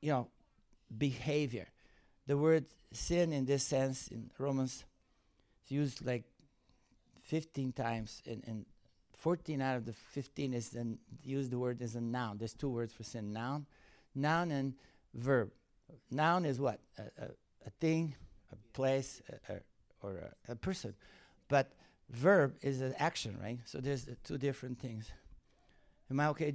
[0.00, 0.28] you know,
[0.96, 1.68] behavior.
[2.26, 4.84] The word sin in this sense in Romans
[5.66, 6.24] is used like
[7.22, 8.66] 15 times, and, and
[9.14, 12.38] 14 out of the 15 is then use the word as a noun.
[12.38, 13.66] There's two words for sin: noun,
[14.14, 14.74] noun, and
[15.14, 15.50] verb.
[16.10, 17.28] Noun is what a, a,
[17.66, 18.14] a thing,
[18.52, 19.54] a place, a,
[20.02, 20.94] or a, a person.
[21.48, 21.72] But
[22.10, 23.58] verb is an action, right?
[23.64, 25.10] So there's uh, two different things.
[26.10, 26.54] Am I okay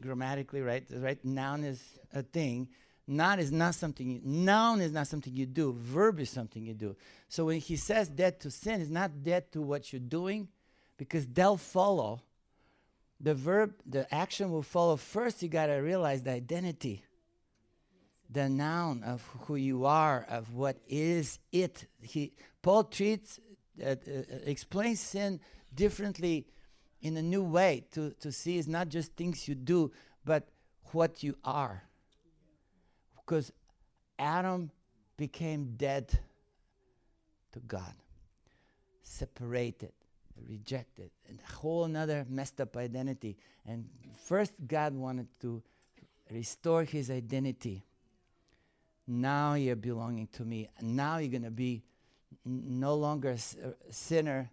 [0.00, 0.84] grammatically, right?
[0.92, 1.24] Right?
[1.24, 1.82] Noun is
[2.12, 2.68] a thing.
[3.10, 4.08] Noun is not something.
[4.08, 5.72] You, noun is not something you do.
[5.76, 6.96] Verb is something you do.
[7.28, 10.48] So when he says dead to sin, it's not dead to what you're doing,
[10.96, 12.22] because they'll follow.
[13.20, 14.96] The verb, the action will follow.
[14.96, 17.04] First, you gotta realize the identity
[18.32, 21.86] the noun of who you are, of what is it.
[22.00, 22.32] He,
[22.62, 23.40] Paul treats,
[23.82, 25.40] uh, uh, explains sin
[25.74, 26.46] differently
[27.02, 29.90] in a new way to, to see it's not just things you do,
[30.24, 30.48] but
[30.92, 31.82] what you are.
[33.30, 33.52] Because
[34.18, 34.72] Adam
[35.16, 36.18] became dead
[37.52, 37.94] to God,
[39.04, 39.92] separated,
[40.48, 43.36] rejected, and a whole another messed up identity.
[43.64, 43.88] And
[44.26, 45.62] first, God wanted to
[46.28, 47.84] restore his identity
[49.06, 50.68] now you're belonging to me.
[50.80, 51.82] Now you're going to be
[52.44, 54.50] no longer a a uh, sinner,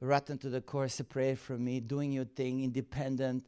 [0.00, 3.46] rotten to the core, separated from me, doing your thing, independent,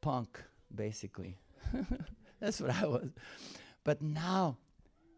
[0.00, 0.40] punk,
[0.74, 1.36] basically.
[2.42, 3.08] That's what I was.
[3.84, 4.56] But now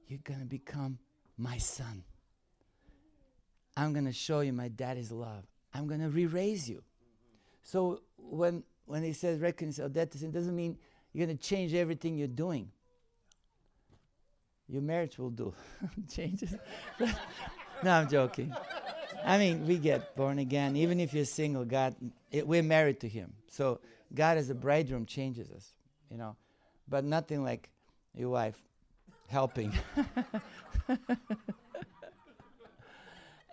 [0.06, 0.98] you're going to become
[1.36, 2.04] my son.
[3.76, 5.44] I'm going to show you my daddy's love.
[5.72, 6.82] I'm going to re raise you.
[7.62, 10.76] So when, when he says reconcile death to sin, doesn't mean
[11.12, 12.70] you're going to change everything you're doing
[14.68, 15.54] your marriage will do
[16.10, 16.54] changes.
[17.00, 18.54] no, I'm joking.
[19.24, 20.76] I mean, we get born again.
[20.76, 21.94] Even if you're single, God,
[22.30, 23.32] it, we're married to Him.
[23.48, 23.80] So
[24.12, 25.72] God as a bridegroom changes us,
[26.10, 26.36] you know.
[26.88, 27.70] But nothing like
[28.14, 28.62] your wife
[29.28, 29.72] helping.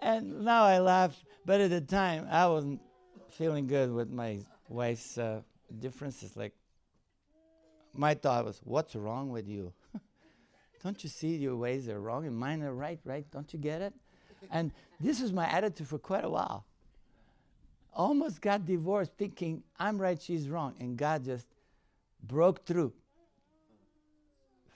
[0.01, 2.81] and now I laugh, but at the time I wasn't
[3.29, 5.41] feeling good with my wife's uh,
[5.79, 6.35] differences.
[6.35, 6.53] Like,
[7.95, 9.73] my thought was, "What's wrong with you?"
[10.83, 13.25] Don't you see your ways are wrong and mine are right, right?
[13.31, 13.93] Don't you get it?
[14.49, 16.65] And this was my attitude for quite a while.
[17.93, 20.73] Almost got divorced thinking I'm right, she's wrong.
[20.79, 21.45] And God just
[22.23, 22.93] broke through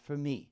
[0.05, 0.49] for me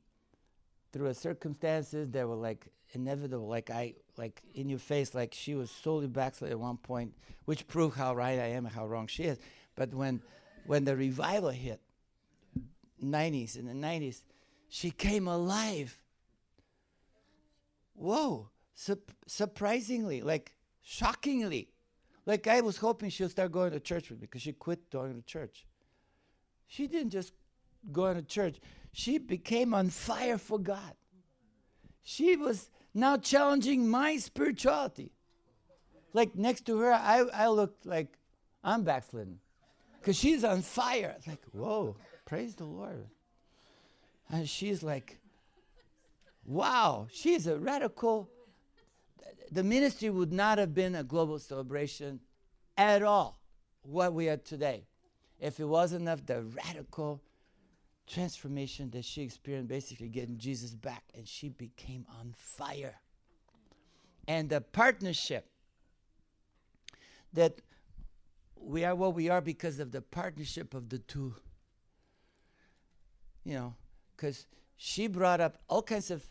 [0.92, 5.72] through circumstances that were like inevitable, like I, like in your face, like she was
[5.72, 7.14] solely backslid at one point,
[7.46, 9.40] which proved how right I am and how wrong she is.
[9.76, 10.22] But when,
[10.66, 11.82] when the revival hit,
[13.04, 14.22] 90s, in the 90s,
[14.70, 16.00] she came alive.
[17.96, 21.70] Whoa, Sup- surprisingly, like shockingly.
[22.26, 25.16] Like I was hoping she'll start going to church with me because she quit going
[25.16, 25.66] to church.
[26.68, 27.34] She didn't just
[27.92, 28.60] go to church,
[28.94, 30.94] she became on fire for God.
[32.04, 35.12] She was now challenging my spirituality.
[36.14, 38.20] Like next to her, I, I looked like
[38.64, 39.40] I'm backslidden
[40.00, 41.16] because she's on fire.
[41.26, 43.08] Like, whoa, praise the Lord.
[44.30, 45.18] And she's like,
[46.46, 48.30] wow, she's a radical.
[49.52, 52.20] The ministry would not have been a global celebration
[52.78, 53.40] at all,
[53.82, 54.86] what we are today,
[55.40, 57.22] if it wasn't of the radical
[58.08, 62.96] transformation that she experienced, basically getting Jesus back, and she became on fire.
[64.28, 65.50] And the partnership
[67.34, 67.62] that
[68.56, 71.36] we are what we are because of the partnership of the two.
[73.44, 73.76] You know,
[74.16, 74.46] because
[74.78, 76.30] she brought up all kinds of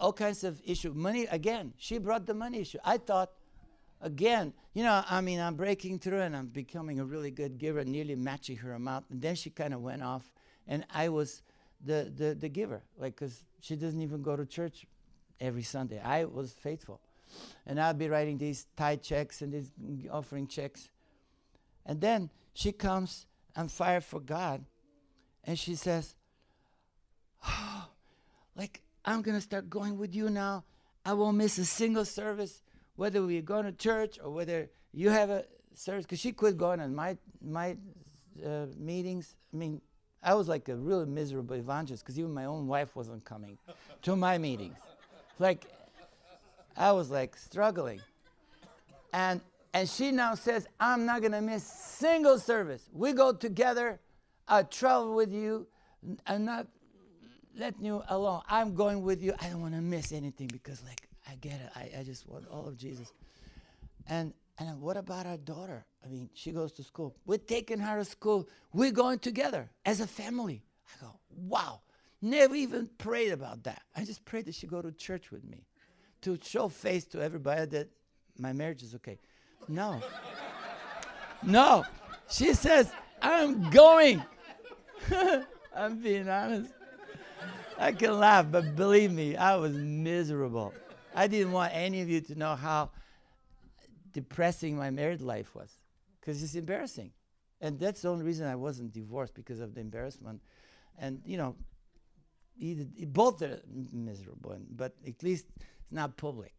[0.00, 0.92] all kinds of issue.
[0.94, 1.74] Money again.
[1.76, 2.78] She brought the money issue.
[2.84, 3.32] I thought,
[4.00, 7.84] again, you know, I mean, I'm breaking through and I'm becoming a really good giver,
[7.84, 9.06] nearly matching her amount.
[9.10, 10.24] And then she kind of went off,
[10.66, 11.42] and I was
[11.84, 14.86] the the the giver, like, cause she doesn't even go to church
[15.40, 16.00] every Sunday.
[16.00, 17.00] I was faithful,
[17.66, 19.70] and I'd be writing these tithe checks and these
[20.10, 20.88] offering checks,
[21.86, 24.64] and then she comes on fire for God,
[25.44, 26.14] and she says,
[27.46, 27.88] oh,
[28.56, 30.64] like I'm to start going with you now.
[31.04, 32.62] I won't miss a single service,
[32.96, 35.44] whether we're going to church or whether you have a
[35.74, 36.06] service.
[36.06, 37.76] Because she quit going on my, my
[38.44, 39.36] uh, meetings.
[39.52, 39.82] I mean,
[40.24, 43.58] I was like a really miserable evangelist because even my own wife wasn't coming
[44.02, 44.76] to my meetings.
[45.38, 45.66] Like,
[46.76, 48.00] I was like struggling.
[49.12, 49.40] And,
[49.74, 52.88] and she now says, I'm not going to miss single service.
[52.92, 54.00] We go together.
[54.48, 55.66] I travel with you.
[56.26, 56.66] I'm not
[57.56, 58.42] letting you alone.
[58.48, 59.34] I'm going with you.
[59.40, 61.70] I don't want to miss anything because, like, I get it.
[61.76, 63.12] I, I just want all of Jesus.
[64.08, 65.84] And and what about our daughter?
[66.04, 67.16] I mean, she goes to school.
[67.26, 68.48] We're taking her to school.
[68.72, 70.62] We're going together as a family.
[70.88, 71.80] I go, wow.
[72.22, 73.82] Never even prayed about that.
[73.96, 75.66] I just prayed that she go to church with me
[76.22, 77.88] to show face to everybody that
[78.38, 79.18] my marriage is okay.
[79.68, 80.00] No.
[81.42, 81.84] no.
[82.30, 82.90] She says,
[83.20, 84.22] I'm going.
[85.76, 86.72] I'm being honest.
[87.78, 90.72] I can laugh, but believe me, I was miserable.
[91.14, 92.90] I didn't want any of you to know how
[94.14, 95.78] depressing my married life was
[96.20, 97.12] because it's embarrassing.
[97.60, 100.40] And that's the only reason I wasn't divorced because of the embarrassment.
[100.98, 101.56] And, you know,
[102.58, 103.60] either, both are
[103.92, 106.54] miserable, but at least it's not public.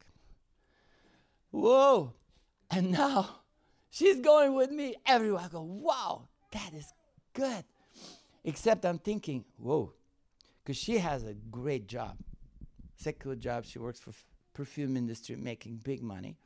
[1.51, 2.13] Whoa!
[2.69, 3.41] And now
[3.89, 5.43] she's going with me everywhere.
[5.45, 6.91] I go, wow, that is
[7.33, 7.63] good.
[8.43, 9.93] Except I'm thinking, whoa,
[10.63, 12.17] because she has a great job,
[12.97, 13.65] secular job.
[13.65, 14.11] She works for
[14.53, 16.37] perfume industry, making big money,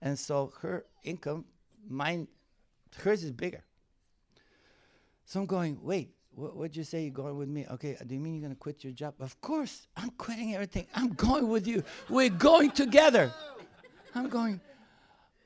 [0.00, 1.44] and so her income,
[1.88, 2.28] mine,
[3.02, 3.64] hers is bigger.
[5.24, 7.66] So I'm going, wait, wh- what'd you say you're going with me?
[7.72, 9.14] Okay, do you mean you're gonna quit your job?
[9.20, 10.86] Of course, I'm quitting everything.
[10.94, 11.82] I'm going with you.
[12.08, 13.32] We're going together.
[14.14, 14.60] I'm going,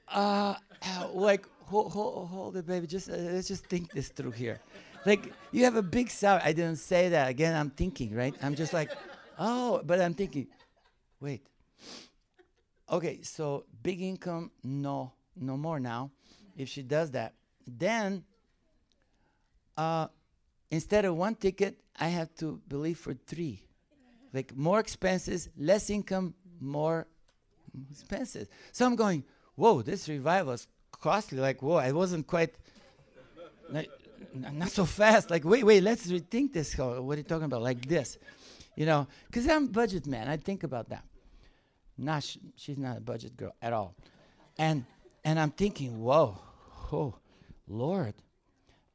[0.08, 2.86] uh, uh, like, hold, hold, hold it, baby.
[2.86, 4.60] Just uh, let's just think this through here
[5.04, 6.42] like you have a big salary.
[6.44, 7.28] I didn't say that.
[7.28, 8.34] Again, I'm thinking, right?
[8.42, 8.90] I'm just like,
[9.38, 10.46] oh, but I'm thinking,
[11.20, 11.42] wait.
[12.92, 16.10] Okay, so big income, no, no more now.
[16.58, 17.32] If she does that,
[17.66, 18.22] then
[19.78, 20.08] uh,
[20.70, 23.62] instead of one ticket, I have to believe for three.
[24.34, 27.06] Like more expenses, less income, more
[27.90, 28.48] expenses.
[28.72, 29.24] So I'm going,
[29.54, 31.38] whoa, this revival is costly.
[31.38, 32.54] Like, whoa, I wasn't quite.
[33.70, 33.90] Like,
[34.34, 35.30] not so fast.
[35.30, 36.76] Like, wait, wait, let's rethink this.
[36.76, 37.62] What are you talking about?
[37.62, 38.18] Like this,
[38.76, 39.06] you know?
[39.26, 40.28] Because I'm budget man.
[40.28, 41.04] I think about that.
[41.96, 43.94] Not sh- she's not a budget girl at all.
[44.58, 44.84] And
[45.24, 46.38] and I'm thinking, whoa,
[46.92, 47.14] oh,
[47.68, 48.14] Lord.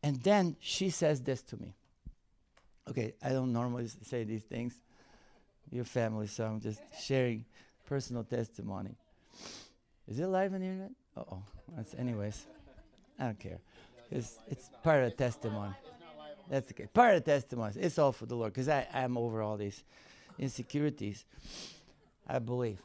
[0.03, 1.73] And then she says this to me.
[2.89, 4.73] Okay, I don't normally say these things.
[5.71, 7.43] Your family, so I'm just sharing
[7.85, 8.95] personal testimony.
[10.07, 10.91] Is it live on the internet?
[11.17, 11.43] Oh.
[11.75, 12.45] That's anyways.
[13.19, 13.59] I don't care.
[14.11, 15.73] It's, it's part of the testimony.
[16.49, 16.87] That's okay.
[16.93, 17.73] Part of the testimony.
[17.77, 19.83] It's all for the Lord because I am over all these
[20.39, 21.25] insecurities.
[22.27, 22.81] I believe.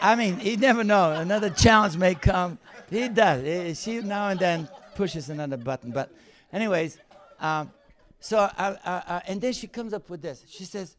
[0.00, 1.12] I mean, you never know.
[1.12, 2.58] Another challenge may come.
[2.90, 3.80] He does.
[3.80, 5.92] She now and then pushes another button.
[5.92, 6.10] But,
[6.52, 6.98] anyways,
[7.38, 7.70] um,
[8.18, 10.44] so uh, uh, uh, and then she comes up with this.
[10.48, 10.96] She says,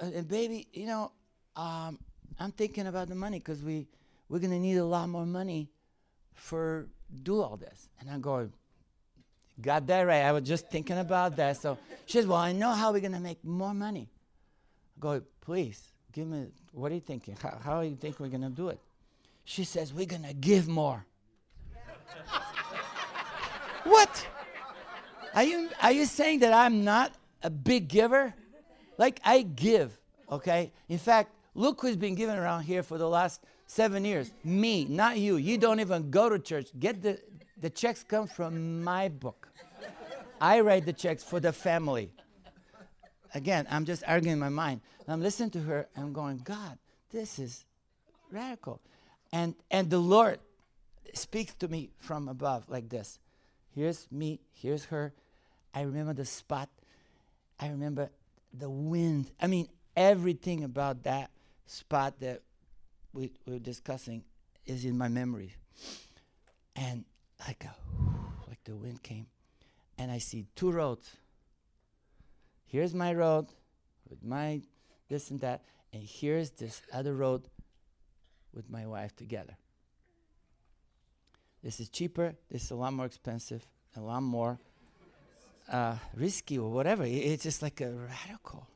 [0.00, 1.12] "And baby, you know,
[1.54, 1.98] um,
[2.38, 3.86] I'm thinking about the money because we
[4.28, 5.70] we're gonna need a lot more money
[6.34, 6.88] for
[7.22, 7.88] do all this.
[8.00, 8.52] And I'm going,
[9.60, 10.22] got that right.
[10.22, 11.56] I was just thinking about that.
[11.56, 14.08] So she says, Well, I know how we're going to make more money.
[14.96, 17.36] I go, Please, give me, what are you thinking?
[17.42, 18.78] How, how do you think we're going to do it?
[19.44, 21.04] She says, We're going to give more.
[23.84, 24.26] what?
[25.34, 28.34] Are you, are you saying that I'm not a big giver?
[28.98, 29.98] Like, I give,
[30.30, 30.70] okay?
[30.88, 34.30] In fact, look who's been giving around here for the last seven years.
[34.44, 35.36] Me, not you.
[35.36, 36.68] You don't even go to church.
[36.78, 37.18] Get the,
[37.58, 39.48] the checks come from my book.
[40.40, 42.10] I write the checks for the family.
[43.34, 44.82] Again, I'm just arguing my mind.
[45.08, 46.78] I'm listening to her I'm going, God,
[47.10, 47.64] this is
[48.30, 48.80] radical.
[49.32, 50.40] And and the Lord
[51.14, 53.18] speaks to me from above like this.
[53.74, 55.12] Here's me, here's her.
[55.74, 56.68] I remember the spot.
[57.58, 58.10] I remember
[58.52, 59.30] the wind.
[59.40, 61.30] I mean, everything about that
[61.66, 62.42] spot that
[63.12, 64.24] we, we were discussing
[64.66, 65.54] is in my memory.
[66.76, 67.04] And
[67.46, 67.74] like a,
[68.48, 69.26] like the wind came,
[69.98, 71.16] and I see two roads.
[72.66, 73.46] Here's my road
[74.08, 74.62] with my
[75.12, 75.60] this and that,
[75.92, 77.42] and here's this other road
[78.54, 79.54] with my wife together.
[81.62, 82.34] This is cheaper.
[82.50, 83.64] This is a lot more expensive,
[83.96, 84.58] a lot more
[85.70, 87.04] uh, risky or whatever.
[87.04, 88.66] I- It's just like a radical.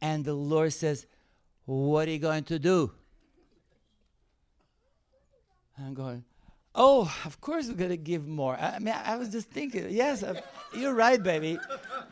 [0.00, 1.06] And the Lord says,
[1.66, 2.92] What are you going to do?
[5.78, 6.24] I'm going,
[6.74, 8.56] Oh, of course we're going to give more.
[8.58, 10.22] I, I mean, I was just thinking, yes,
[10.74, 11.58] you're right, baby.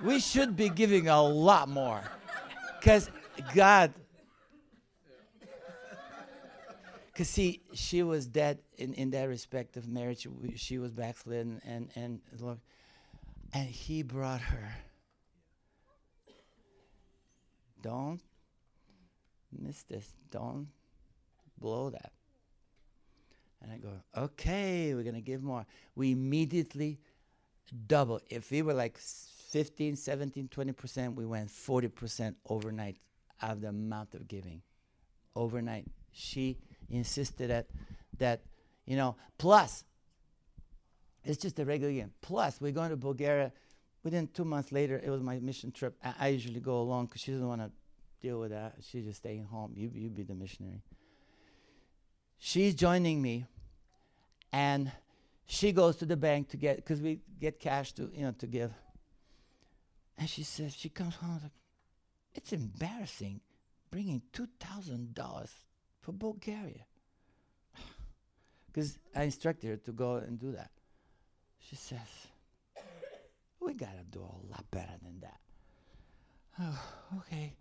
[0.03, 2.01] We should be giving a lot more.
[2.85, 3.11] Because
[3.55, 3.95] God,
[7.07, 10.29] because see, she was dead in, in that respect of marriage.
[10.57, 12.59] She was backslidden, and, and, look,
[13.55, 14.75] and He brought her.
[17.81, 18.21] Don't
[19.59, 20.13] miss this.
[20.31, 20.69] Don't
[21.59, 22.13] blow that.
[23.63, 25.65] And I go, okay, we're to give more.
[25.97, 26.99] We immediately
[27.87, 28.21] double.
[28.29, 28.99] If we were like
[29.55, 32.97] 15, 17, 20%, we went 40% overnight
[33.41, 34.63] of the amount of giving.
[35.37, 35.87] Overnight.
[36.11, 36.59] She
[36.91, 37.69] insisted that,
[38.19, 38.41] that
[38.85, 39.85] you know, plus,
[41.23, 42.11] it's just a regular game.
[42.21, 43.53] Plus, we're going to Bulgaria.
[44.03, 45.95] Within two months later, it was my mission trip.
[46.03, 47.71] I, I usually go along because she doesn't want to
[48.21, 48.75] deal with that.
[48.81, 49.75] She's just staying home.
[49.77, 50.83] You, you be the missionary.
[52.39, 53.47] She's joining me,
[54.53, 54.91] and
[55.47, 58.49] she goes to the bank to get because we get cash to you know to
[58.49, 58.73] give.
[60.17, 61.53] And she says she comes home like,
[62.35, 63.41] it's embarrassing
[63.91, 65.53] bringing two thousand dollars
[66.01, 66.85] for Bulgaria.
[68.67, 70.71] Because I instructed her to go and do that.
[71.61, 72.27] She says,
[73.61, 75.39] "We gotta do a lot better than that."
[76.61, 76.83] Oh,
[77.19, 77.55] okay,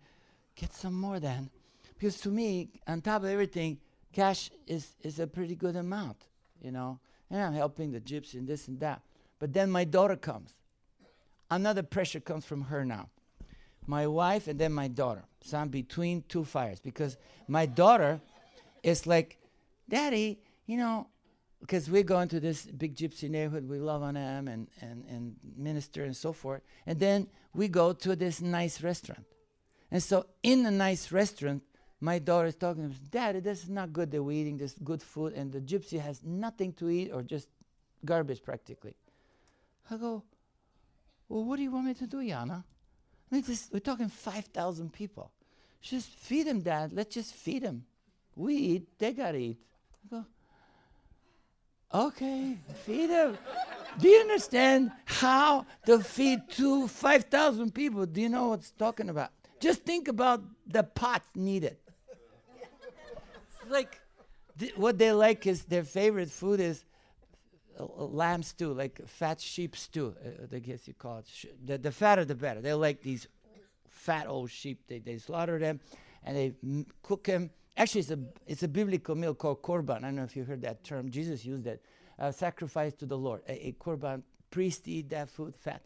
[0.56, 1.50] get some more then,
[1.94, 3.78] because to me, on top of everything,
[4.12, 6.16] cash is is a pretty good amount,
[6.60, 6.98] you know.
[7.30, 9.02] And I'm helping the gypsy and this and that.
[9.38, 10.52] But then my daughter comes.
[11.50, 13.08] Another pressure comes from her now.
[13.86, 15.24] My wife and then my daughter.
[15.42, 17.16] So I'm between two fires because
[17.48, 18.20] my daughter
[18.82, 19.38] is like,
[19.88, 21.08] Daddy, you know,
[21.60, 25.36] because we're going to this big gypsy neighborhood, we love on them and, and, and
[25.56, 26.62] minister and so forth.
[26.86, 29.24] And then we go to this nice restaurant.
[29.90, 31.62] And so in the nice restaurant,
[32.00, 34.74] my daughter is talking to me, Daddy, this is not good that we're eating this
[34.84, 37.48] good food, and the gypsy has nothing to eat or just
[38.04, 38.94] garbage practically.
[39.90, 40.22] I go,
[41.28, 42.64] Well, what do you want me to do, Yana?
[43.30, 45.30] We're talking 5,000 people.
[45.80, 46.92] Just feed them, Dad.
[46.92, 47.84] Let's just feed them.
[48.36, 49.58] We eat, they gotta eat.
[50.04, 50.24] I go,
[51.94, 53.38] Okay, feed them.
[53.98, 58.04] Do you understand how to feed two 5,000 people?
[58.06, 59.30] Do you know what's talking about?
[59.60, 61.76] Just think about the pots needed.
[63.68, 64.00] Like,
[64.58, 66.84] th- what they like is their favorite food is
[67.78, 70.14] lamb stew, like fat sheep stew.
[70.24, 71.56] Uh, I guess you call it.
[71.64, 72.60] The, the fatter, the better.
[72.60, 73.26] They like these
[73.88, 74.82] fat old sheep.
[74.86, 75.80] They, they slaughter them
[76.24, 77.50] and they m- cook them.
[77.76, 79.98] Actually, it's a, it's a biblical meal called korban.
[79.98, 81.10] I don't know if you heard that term.
[81.10, 81.80] Jesus used that.
[82.16, 83.42] Uh, sacrifice to the Lord.
[83.48, 85.82] A, a korban, priest eat that food, fat.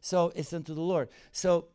[0.00, 1.08] So it's unto the Lord.
[1.30, 1.66] So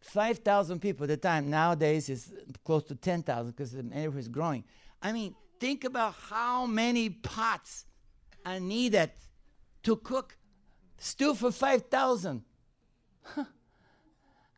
[0.00, 1.50] 5,000 people at the time.
[1.50, 2.32] Nowadays it's
[2.64, 4.64] close to 10,000 because the neighborhood is growing.
[5.02, 7.84] I mean, think about how many pots
[8.44, 9.10] are needed
[9.82, 10.36] to cook
[10.98, 12.44] stew for 5,000.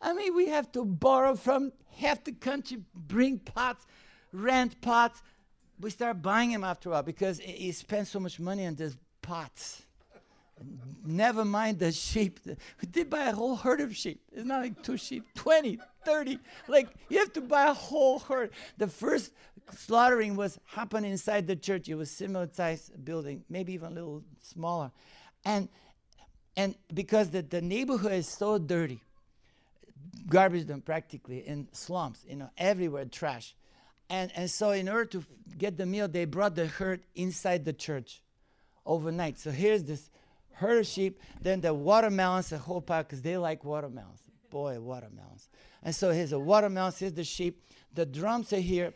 [0.00, 3.86] I mean, we have to borrow from half the country, bring pots,
[4.32, 5.22] rent pots.
[5.80, 8.74] We start buying them after a while because i- you spend so much money on
[8.74, 9.82] these pots.
[11.04, 12.40] Never mind the sheep.
[12.44, 14.20] We did buy a whole herd of sheep.
[14.32, 16.38] It's not like two sheep, 20, 30.
[16.68, 18.50] Like, you have to buy a whole herd.
[18.78, 19.32] The first
[19.76, 21.88] slaughtering was happening inside the church.
[21.88, 24.90] It was similar size building, maybe even a little smaller.
[25.44, 25.68] And
[26.56, 29.00] and because the, the neighborhood is so dirty,
[30.28, 33.54] garbage dump practically in slums, you know, everywhere trash.
[34.10, 35.24] And and so in order to
[35.56, 38.22] get the meal, they brought the herd inside the church
[38.84, 39.38] overnight.
[39.38, 40.10] So here's this
[40.54, 44.20] herd of sheep, then the watermelons, the whole pile, because they like watermelons.
[44.50, 45.48] Boy, watermelons.
[45.82, 47.62] And so here's the watermelons, here's the sheep.
[47.94, 48.94] The drums are here,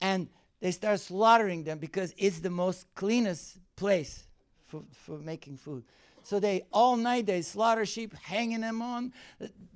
[0.00, 0.28] and
[0.60, 4.24] they start slaughtering them because it's the most cleanest place
[4.66, 5.84] for, for making food.
[6.22, 9.12] So they all night they slaughter sheep, hanging them on,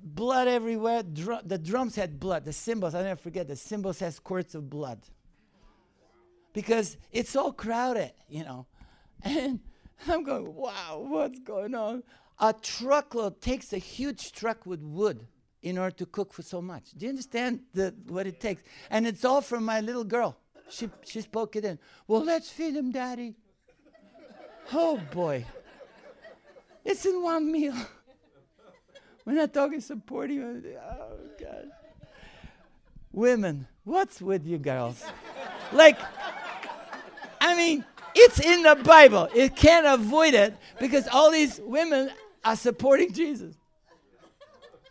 [0.01, 1.03] blood everywhere.
[1.03, 2.45] Dru- the drums had blood.
[2.45, 5.01] The cymbals, I never forget, the cymbals has squirts of blood
[6.53, 8.65] because it's so crowded, you know.
[9.23, 9.59] And
[10.07, 12.03] I'm going, wow, what's going on?
[12.39, 15.27] a truckload takes a huge truck with wood
[15.61, 16.91] in order to cook for so much.
[16.91, 18.63] Do you understand the, what it takes?
[18.89, 20.37] And it's all from my little girl.
[20.69, 21.79] She, she spoke it in.
[22.07, 23.35] Well, let's feed him, Daddy.
[24.73, 25.45] Oh, boy.
[26.83, 27.75] It's in one meal.
[29.25, 30.43] We're not talking supporting.
[30.43, 31.71] Uh, oh, God.
[33.11, 35.03] Women, what's with you girls?
[35.71, 35.97] like,
[37.39, 37.85] I mean,
[38.15, 39.27] it's in the Bible.
[39.35, 42.09] It can't avoid it because all these women
[42.43, 43.55] are supporting Jesus.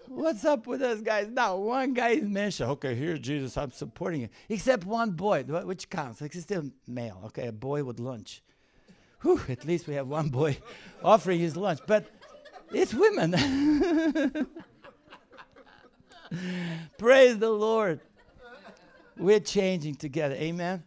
[0.07, 1.29] What's up with us guys?
[1.31, 2.71] Now, one guy is mentioned.
[2.73, 4.29] Okay, here, Jesus, I'm supporting you.
[4.49, 6.21] Except one boy, which counts.
[6.21, 7.21] Like, it's still male.
[7.27, 8.43] Okay, a boy with lunch.
[9.23, 10.59] Whew, at least we have one boy
[11.05, 11.81] offering his lunch.
[11.87, 12.07] But
[12.73, 13.33] it's women.
[16.99, 18.01] Praise the Lord.
[19.17, 20.35] We're changing together.
[20.35, 20.83] Amen.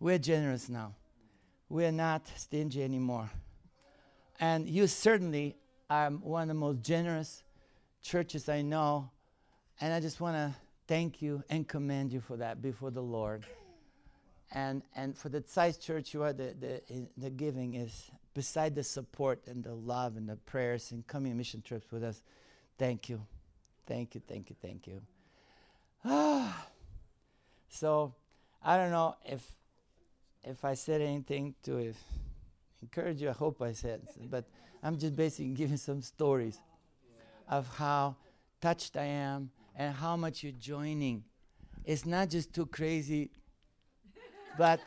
[0.00, 0.94] We're generous now.
[1.68, 3.30] We're not stingy anymore.
[4.40, 5.56] And you certainly
[5.90, 7.42] I'm one of the most generous
[8.02, 9.10] churches I know.
[9.80, 10.54] And I just want to
[10.86, 13.46] thank you and commend you for that before the Lord.
[14.52, 18.82] And, and for the size church you are, the, the, the giving is beside the
[18.82, 22.22] support and the love and the prayers and coming mission trips with us.
[22.78, 23.26] Thank you.
[23.86, 25.02] Thank you, thank you, thank you.
[26.04, 26.66] Ah.
[27.70, 28.14] So
[28.64, 29.52] I don't know if
[30.44, 31.94] if I said anything to
[32.82, 33.28] encourage you.
[33.28, 34.44] I hope I said, but
[34.82, 36.58] I'm just basically giving some stories
[37.48, 38.16] of how
[38.60, 41.24] touched I am and how much you're joining.
[41.84, 43.30] It's not just too crazy,
[44.56, 44.80] but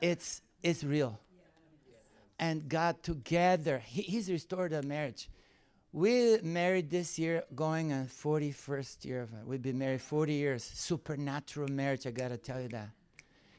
[0.00, 1.18] it's it's real.
[2.38, 5.30] And God together, he, He's restored our marriage.
[5.92, 9.46] We married this year, going on 41st year of it.
[9.46, 10.62] We've been married 40 years.
[10.62, 12.90] Supernatural marriage, I gotta tell you that.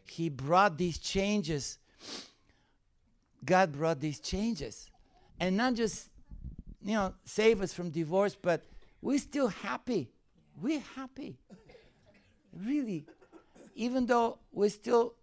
[0.10, 1.78] He brought these changes.
[3.44, 4.90] God brought these changes.
[5.40, 6.10] And not just
[6.84, 8.66] you know save us from divorce but
[9.02, 10.12] we're still happy.
[10.60, 11.38] We're happy.
[12.54, 13.06] Really.
[13.76, 15.14] Even though we're still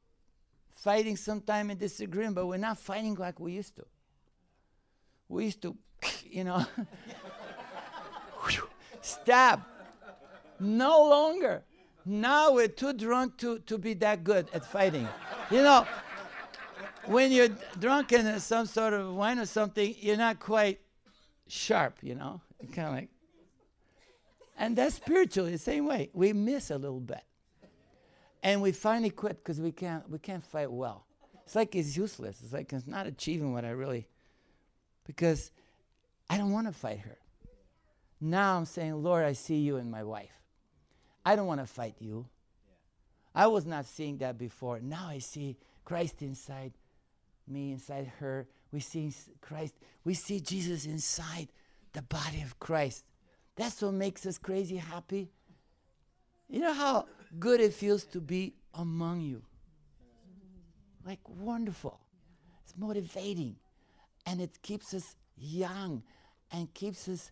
[0.71, 3.85] fighting sometime and disagreeing but we're not fighting like we used to.
[5.29, 5.77] We used to
[6.25, 6.65] you know
[9.01, 9.63] stab.
[10.61, 11.65] No longer
[12.05, 15.09] now we're too drunk to, to be that good at fighting
[15.51, 15.87] you know
[17.07, 17.49] when you're
[17.79, 20.81] drunk in some sort of wine or something, you're not quite
[21.49, 22.41] sharp, you know?
[22.73, 23.09] Kind of like.
[24.59, 26.11] And that's spiritually the same way.
[26.13, 27.23] We miss a little bit.
[28.43, 31.07] And we finally quit because we can't, we can't fight well.
[31.45, 32.41] It's like it's useless.
[32.43, 34.07] It's like it's not achieving what I really,
[35.07, 35.51] because
[36.31, 37.19] I don't want to fight her.
[38.21, 40.44] Now I'm saying, Lord, I see you in my wife.
[41.25, 42.27] I don't want to fight you.
[43.35, 44.81] I was not seeing that before.
[44.81, 46.73] Now I see Christ inside
[47.49, 48.47] me, inside her.
[48.73, 49.75] We see Christ.
[50.05, 51.49] We see Jesus inside
[51.93, 53.05] the body of Christ.
[53.57, 55.31] That's what makes us crazy happy.
[56.49, 57.07] You know how
[57.39, 59.43] good it feels to be among you?
[61.05, 62.01] Like wonderful.
[62.63, 63.57] It's motivating.
[64.27, 66.03] And it keeps us young
[66.53, 67.31] and keeps us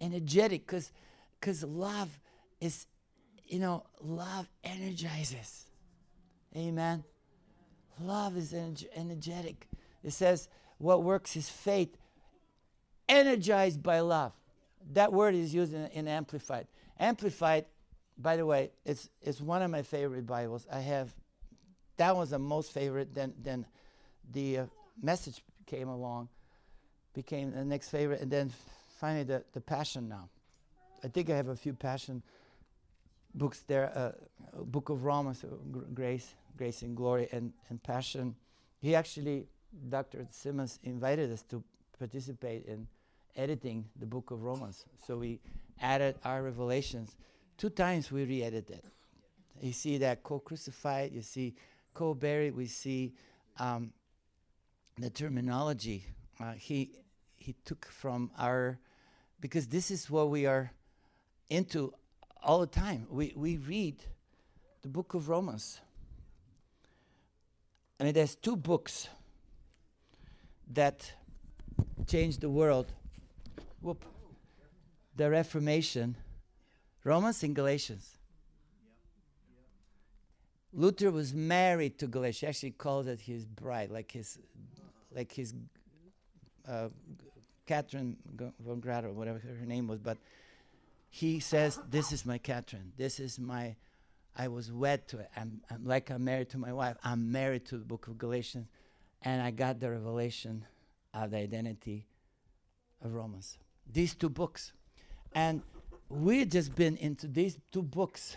[0.00, 0.92] energetic because
[1.40, 2.18] because love
[2.60, 2.86] is
[3.46, 5.64] you know love energizes
[6.56, 7.04] amen
[8.00, 8.54] Love is
[8.94, 9.68] energetic.
[10.02, 10.48] It says,
[10.78, 11.96] what works is faith,
[13.08, 14.32] energized by love.
[14.92, 16.66] That word is used in, in Amplified.
[16.98, 17.66] Amplified,
[18.18, 20.66] by the way, it's, it's one of my favorite Bibles.
[20.70, 21.14] I have,
[21.96, 23.14] that was the most favorite.
[23.14, 23.66] Then, then
[24.32, 24.66] the uh,
[25.00, 26.28] message came along,
[27.14, 28.52] became the next favorite, and then
[28.98, 30.28] finally the, the Passion now.
[31.02, 32.22] I think I have a few Passion
[33.34, 35.54] books there, uh, Book of Romans, uh,
[35.92, 38.36] Grace Grace and Glory and, and Passion.
[38.80, 39.48] He actually,
[39.88, 40.26] Dr.
[40.30, 41.64] Simmons invited us to
[41.98, 42.86] participate in
[43.36, 44.84] editing the book of Romans.
[45.06, 45.40] So we
[45.80, 47.16] added our revelations.
[47.58, 48.82] Two times we re edited.
[49.60, 51.54] You see that co crucified, you see
[51.92, 53.14] co buried, we see
[53.58, 53.92] um,
[54.98, 56.04] the terminology
[56.40, 56.90] uh, he,
[57.36, 58.78] he took from our,
[59.40, 60.72] because this is what we are
[61.48, 61.92] into
[62.44, 63.06] all the time.
[63.10, 63.96] We, we read
[64.82, 65.80] the book of Romans.
[67.98, 69.08] And it has two books
[70.72, 71.12] that
[72.06, 72.92] changed the world.
[73.80, 74.04] Whoop.
[75.16, 76.16] The Reformation,
[77.04, 78.18] Romans and Galatians.
[80.72, 82.40] Luther was married to Galatians.
[82.40, 84.38] He actually called it his bride, like his,
[85.14, 85.54] like his,
[86.68, 86.88] uh,
[87.64, 88.16] Catherine
[88.58, 90.00] von Grad or whatever her name was.
[90.00, 90.18] But
[91.14, 92.92] he says, "This is my Catherine.
[92.96, 93.76] This is my
[94.36, 95.30] I was wed to it.
[95.36, 96.96] I'm, I'm, like I'm married to my wife.
[97.04, 98.66] I'm married to the book of Galatians.
[99.22, 100.64] And I got the revelation
[101.12, 102.08] of the identity
[103.00, 103.58] of Romans.
[103.90, 104.72] These two books.
[105.34, 105.62] And
[106.08, 108.36] we've just been into these two books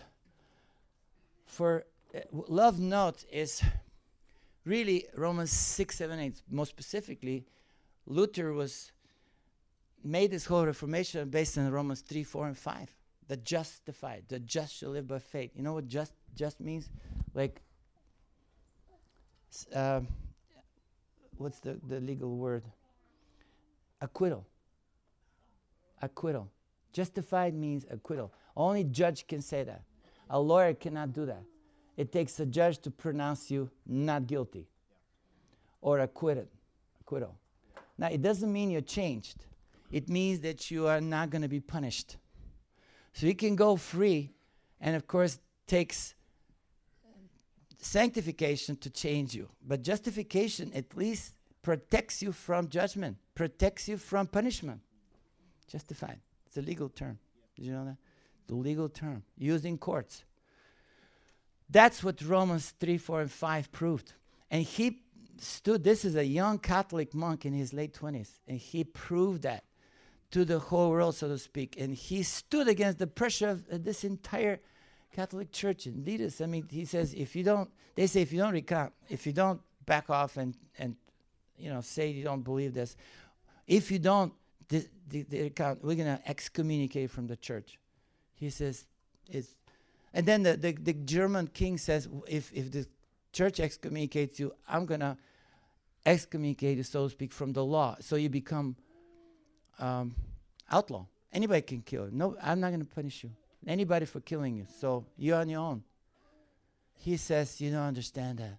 [1.45, 3.63] for uh, love note is
[4.65, 6.41] really Romans 6, 7, 8.
[6.51, 7.45] More specifically,
[8.05, 8.91] Luther was
[10.07, 12.95] made this whole Reformation based on Romans 3, 4, and 5.
[13.27, 15.51] The justified, the just shall live by faith.
[15.55, 16.89] You know what just just means?
[17.33, 17.61] Like,
[19.73, 20.07] um,
[21.37, 22.63] what's the, the legal word?
[23.99, 24.45] Acquittal.
[26.01, 26.49] Acquittal.
[26.93, 28.31] Justified means acquittal.
[28.55, 29.81] Only judge can say that.
[30.29, 31.43] A lawyer cannot do that.
[31.97, 34.67] It takes a judge to pronounce you not guilty
[35.81, 36.47] or acquitted.
[37.01, 37.35] Acquittal.
[37.97, 39.45] Now, it doesn't mean you're changed.
[39.91, 42.17] It means that you are not going to be punished.
[43.13, 44.33] So you can go free,
[44.79, 46.13] and of course, takes
[47.79, 49.49] sanctification to change you.
[49.65, 54.81] But justification at least protects you from judgment, protects you from punishment.
[55.67, 56.19] Justified.
[56.45, 57.19] It's a legal term.
[57.55, 57.97] Did you know that?
[58.47, 60.23] The legal term used in courts.
[61.69, 64.13] That's what Romans 3, 4, and 5 proved.
[64.49, 65.01] And he
[65.37, 69.63] stood, this is a young Catholic monk in his late 20s, and he proved that
[70.31, 71.79] to the whole world, so to speak.
[71.79, 74.59] And he stood against the pressure of uh, this entire
[75.13, 76.41] Catholic Church and leaders.
[76.41, 79.33] I mean, he says, if you don't, they say, if you don't recount, if you
[79.33, 80.95] don't back off and, and
[81.57, 82.95] you know, say you don't believe this,
[83.65, 84.33] if you don't
[84.69, 84.85] the,
[85.23, 87.79] the recount, we're going to excommunicate from the church.
[88.35, 88.85] He says,
[89.29, 89.55] it's,
[90.13, 92.85] and then the, the, the German king says, if, if the
[93.31, 95.17] church excommunicates you, I'm going to
[96.05, 97.97] excommunicate you, so to speak, from the law.
[97.99, 98.75] So you become
[99.79, 100.15] um,
[100.71, 101.05] outlaw.
[101.31, 102.09] Anybody can kill.
[102.11, 103.31] No, I'm not going to punish you.
[103.65, 104.65] Anybody for killing you.
[104.79, 105.83] So you're on your own.
[106.93, 108.57] He says, you don't understand that.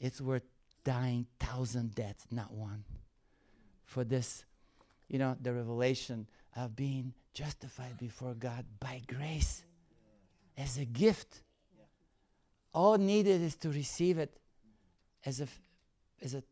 [0.00, 0.42] It's worth
[0.84, 2.84] dying thousand deaths, not one.
[3.84, 4.44] For this,
[5.08, 9.64] you know, the revelation of being justified before God by grace
[10.56, 11.42] as a gift.
[12.74, 14.34] All needed is to receive it
[15.24, 15.60] as a, f-
[16.22, 16.44] as a f-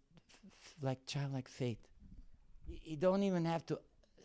[0.63, 1.79] f- like childlike faith.
[2.85, 3.79] You don't even have to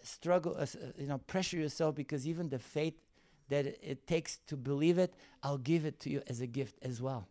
[0.04, 0.66] struggle, uh,
[0.98, 2.96] you know, pressure yourself because even the faith
[3.50, 5.14] that it, takes to believe it,
[5.44, 7.28] I'll give it to you as a gift as well.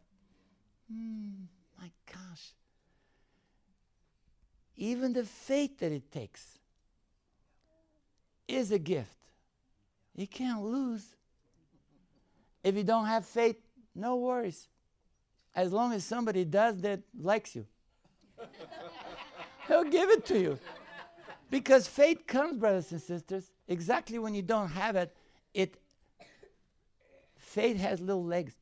[0.93, 1.47] Hmm,
[1.81, 2.53] my gosh.
[4.77, 6.59] Even the faith that it takes
[8.47, 9.17] is a gift.
[10.15, 11.05] You can't lose.
[12.63, 13.57] If you don't have faith,
[13.95, 14.69] no worries.
[15.55, 17.67] As long as somebody does that likes you,
[19.69, 20.59] he'll give it to you.
[21.55, 25.15] Because faith comes, brothers and sisters, exactly when you don't have it,
[25.55, 25.79] it
[27.37, 28.55] faith has little legs.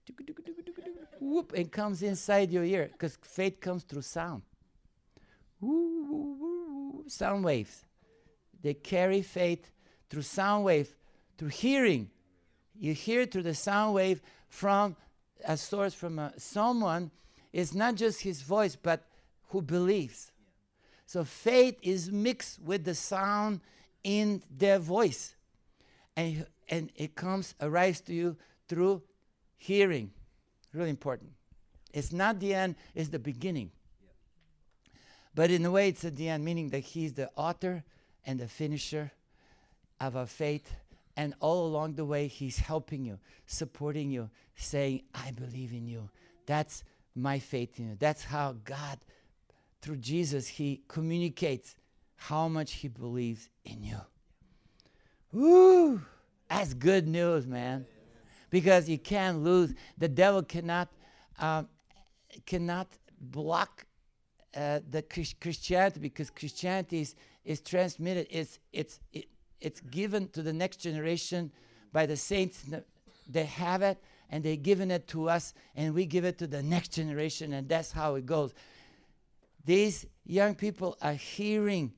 [1.19, 2.90] Whoop, and comes inside your ear.
[2.93, 4.43] Because faith comes through sound.
[7.06, 7.82] Sound waves.
[8.60, 9.70] They carry faith
[10.10, 10.94] through sound wave,
[11.39, 12.10] through hearing.
[12.78, 14.20] You hear through the sound wave
[14.51, 14.97] from
[15.47, 17.10] a source from a, someone.
[17.55, 19.06] It's not just his voice, but
[19.48, 20.31] who believes.
[21.07, 23.61] So faith is mixed with the sound
[24.03, 25.35] in their voice.
[26.16, 28.37] And, and it comes, arrives to you
[28.69, 29.03] through
[29.57, 30.11] hearing.
[30.73, 31.31] Really important.
[31.93, 33.70] It's not the end, it's the beginning.
[35.35, 37.85] But in a way, it's at the end, meaning that He's the author
[38.27, 39.12] and the finisher
[40.01, 40.74] of our faith.
[41.16, 46.09] And all along the way, He's helping you, supporting you, saying, I believe in you.
[46.47, 46.85] That's
[47.15, 47.97] my faith in you.
[47.99, 48.99] That's how God,
[49.82, 51.76] through Jesus, He communicates
[52.16, 54.00] how much He believes in you.
[55.32, 56.00] Woo!
[56.48, 57.86] That's good news, man.
[58.50, 59.74] Because you can't lose.
[59.98, 60.88] The devil cannot
[61.38, 61.68] um,
[62.46, 62.88] cannot
[63.20, 63.86] block
[64.54, 67.14] uh, the Christianity because Christianity is,
[67.44, 68.26] is transmitted.
[68.30, 69.26] It's it's it,
[69.60, 71.50] it's given to the next generation
[71.92, 72.64] by the saints.
[73.28, 73.98] They have it
[74.32, 77.68] and they're giving it to us, and we give it to the next generation, and
[77.68, 78.54] that's how it goes.
[79.64, 81.93] These young people are hearing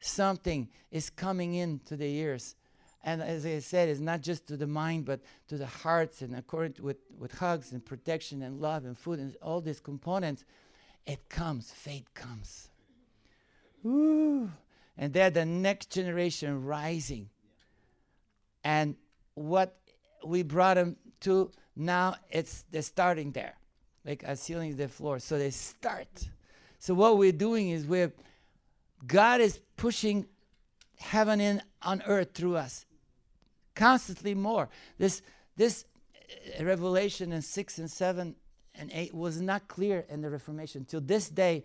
[0.00, 2.56] something is coming into the ears.
[3.04, 6.34] And as I said, it's not just to the mind, but to the hearts, and
[6.34, 10.44] according to with, with hugs and protection and love and food and all these components,
[11.06, 12.70] it comes, faith comes.
[13.86, 14.50] Ooh.
[14.96, 17.30] And they're the next generation rising.
[18.64, 18.96] And
[19.34, 19.78] what
[20.26, 23.54] we brought them to now, it's they're starting there.
[24.04, 25.20] Like ceiling is the floor.
[25.20, 26.28] So they start.
[26.78, 28.12] So what we're doing is we're
[29.06, 30.26] God is pushing
[30.98, 32.84] heaven in on earth through us
[33.74, 34.68] constantly more.
[34.98, 35.22] This
[35.56, 35.84] this
[36.58, 38.34] uh, revelation in 6 and 7
[38.74, 40.84] and 8 was not clear in the Reformation.
[40.84, 41.64] Till this day,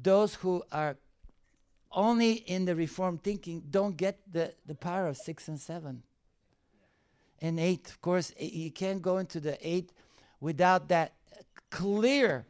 [0.00, 0.96] those who are
[1.92, 6.02] only in the Reformed thinking don't get the, the power of six and seven.
[7.40, 9.92] And eight, of course, you can't go into the eight
[10.40, 11.14] without that
[11.70, 12.46] clear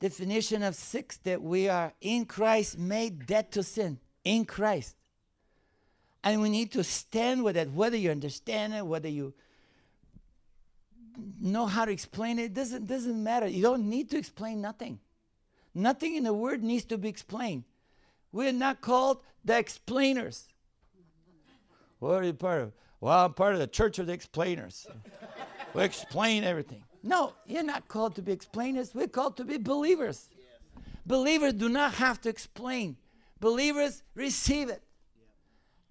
[0.00, 3.98] definition of six that we are in Christ made dead to sin.
[4.24, 4.96] In Christ.
[6.22, 9.34] And we need to stand with it, whether you understand it, whether you
[11.40, 13.46] know how to explain it, it doesn't, doesn't matter.
[13.46, 15.00] You don't need to explain nothing.
[15.74, 17.64] Nothing in the word needs to be explained.
[18.32, 20.48] We're not called the explainers.
[21.98, 22.72] What are you part of?
[23.00, 24.86] Well, I'm part of the Church of the Explainers.
[25.74, 26.82] we explain everything.
[27.02, 28.94] No, you're not called to be explainers.
[28.94, 30.28] We're called to be believers.
[31.06, 32.96] Believers do not have to explain.
[33.40, 34.82] Believers receive it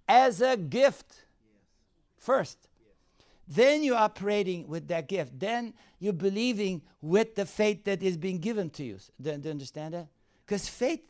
[0.08, 1.24] as a gift
[2.16, 2.68] first.
[3.46, 5.38] Then you're operating with that gift.
[5.40, 8.98] Then you're believing with the faith that is being given to you.
[9.20, 10.08] Do, do you understand that?
[10.44, 11.00] Because faith,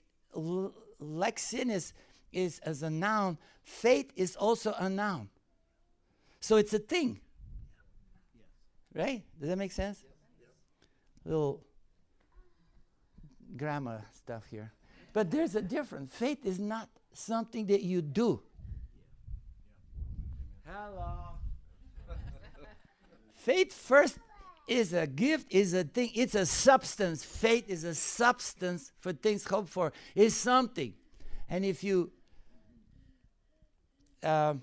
[1.00, 1.92] like sin is,
[2.32, 5.28] is as a noun, faith is also a noun.
[6.40, 7.20] So it's a thing.
[8.98, 9.22] Right?
[9.38, 10.04] Does that make sense?
[11.24, 11.62] Little
[13.56, 14.72] grammar stuff here.
[15.12, 16.12] But there's a difference.
[16.12, 18.42] Faith is not something that you do.
[20.66, 21.36] Hello.
[23.34, 24.18] Faith first
[24.66, 27.24] is a gift, is a thing, it's a substance.
[27.24, 29.92] Faith is a substance for things hoped for.
[30.16, 30.92] It's something.
[31.48, 32.10] And if you
[34.24, 34.62] um,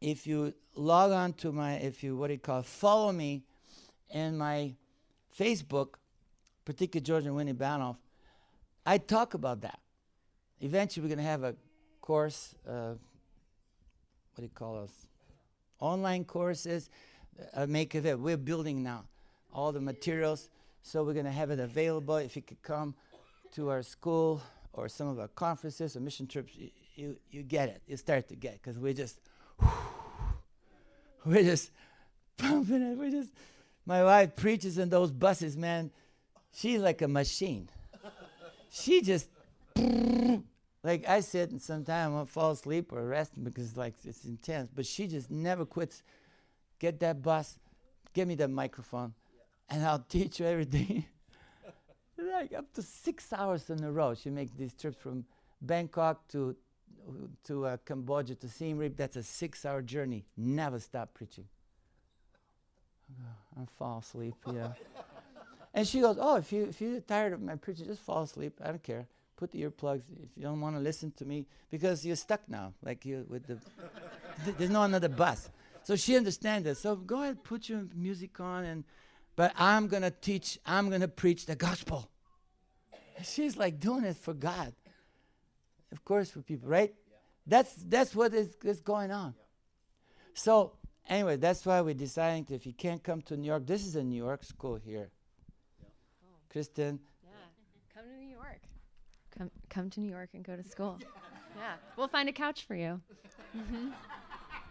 [0.00, 3.42] if you log on to my if you what do you call follow me
[4.10, 4.74] in my
[5.38, 5.94] Facebook,
[6.64, 7.96] particularly George and Winnie Banov,
[8.86, 9.78] I talk about that.
[10.60, 11.54] Eventually we're gonna have a
[12.00, 12.94] course, uh,
[14.34, 15.06] what do you call us?
[15.80, 16.90] Online courses,
[17.54, 18.18] uh, make of it.
[18.18, 19.04] We're building now
[19.52, 20.48] all the materials,
[20.82, 22.16] so we're gonna have it available.
[22.16, 22.94] If you could come
[23.52, 24.42] to our school
[24.72, 27.82] or some of our conferences or mission trips, you you, you get it.
[27.86, 29.20] You start to get because we're just
[31.28, 31.70] we're just
[32.38, 32.96] pumping it.
[32.96, 33.30] We're just
[33.84, 35.90] my wife preaches in those buses, man.
[36.52, 37.68] She's like a machine.
[38.70, 39.28] she just
[40.82, 44.70] like I sit and sometimes I'll fall asleep or rest because like it's intense.
[44.74, 46.02] But she just never quits.
[46.78, 47.58] Get that bus,
[48.14, 49.14] give me the microphone,
[49.68, 51.04] and I'll teach you everything.
[52.18, 54.14] like up to six hours in a row.
[54.14, 55.24] She makes these trips from
[55.60, 56.56] Bangkok to
[57.44, 58.96] to uh, Cambodia to Siem Reap.
[58.96, 60.24] That's a six-hour journey.
[60.36, 61.44] Never stop preaching.
[63.56, 64.34] I fall asleep.
[64.46, 64.72] Yeah.
[65.74, 68.60] and she goes, "Oh, if you if you're tired of my preaching, just fall asleep.
[68.62, 69.06] I don't care.
[69.36, 70.02] Put the earplugs.
[70.22, 73.46] If you don't want to listen to me, because you're stuck now, like you with
[73.46, 73.58] the.
[74.44, 75.50] th- there's no another bus.
[75.84, 76.76] So she understands that.
[76.76, 78.84] So go ahead, put your music on, and
[79.36, 80.58] but I'm gonna teach.
[80.66, 82.10] I'm gonna preach the gospel.
[83.16, 84.74] And she's like doing it for God.
[85.92, 86.94] Of course, for people, right?
[87.46, 89.34] That's that's what is, is going on.
[90.34, 90.72] So
[91.08, 93.96] anyway, that's why we're deciding to, if you can't come to New York, this is
[93.96, 95.10] a New York school here.
[96.50, 97.30] Kristen, Yeah,
[97.94, 98.60] come to New York.
[99.36, 100.98] Come, come to New York and go to school.
[101.56, 103.00] yeah, we'll find a couch for you.
[103.56, 103.88] Mm-hmm.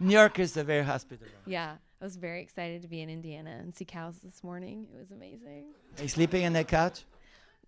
[0.00, 1.30] New Yorkers are very hospitable.
[1.46, 4.86] Yeah, I was very excited to be in Indiana and see cows this morning.
[4.94, 5.64] It was amazing.
[5.98, 7.04] Are you sleeping on that couch?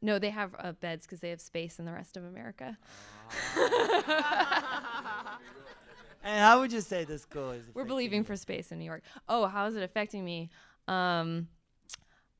[0.03, 2.79] No, they have uh, beds because they have space in the rest of America.
[6.23, 7.65] And how would you say this school is?
[7.73, 8.25] We're believing you?
[8.25, 9.03] for space in New York.
[9.29, 10.51] Oh, how is it affecting me?
[10.87, 11.49] Um,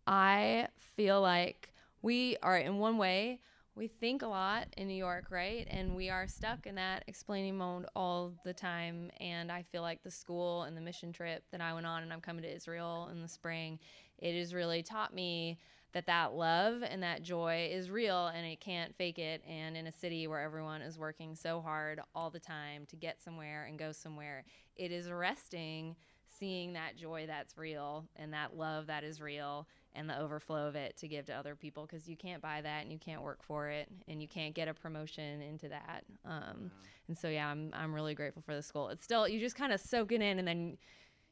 [0.07, 1.73] I feel like
[2.03, 3.41] we are in one way.
[3.75, 5.67] We think a lot in New York, right?
[5.71, 9.11] And we are stuck in that explaining mode all the time.
[9.19, 12.13] And I feel like the school and the mission trip that I went on, and
[12.13, 13.79] I'm coming to Israel in the spring,
[14.19, 15.59] it has really taught me
[15.93, 19.43] that that love and that joy is real and it can't fake it.
[19.49, 23.23] And in a city where everyone is working so hard all the time to get
[23.23, 24.45] somewhere and go somewhere
[24.77, 25.97] it is arresting
[26.39, 30.77] seeing that joy that's real and that love that is real and the overflow of
[30.77, 31.87] it to give to other people.
[31.87, 34.69] Because you can't buy that and you can't work for it and you can't get
[34.69, 36.05] a promotion into that.
[36.25, 36.71] Um,
[37.09, 38.89] and so yeah I'm, I'm really grateful for the school.
[38.89, 40.79] It's still you just kind of soak it in and then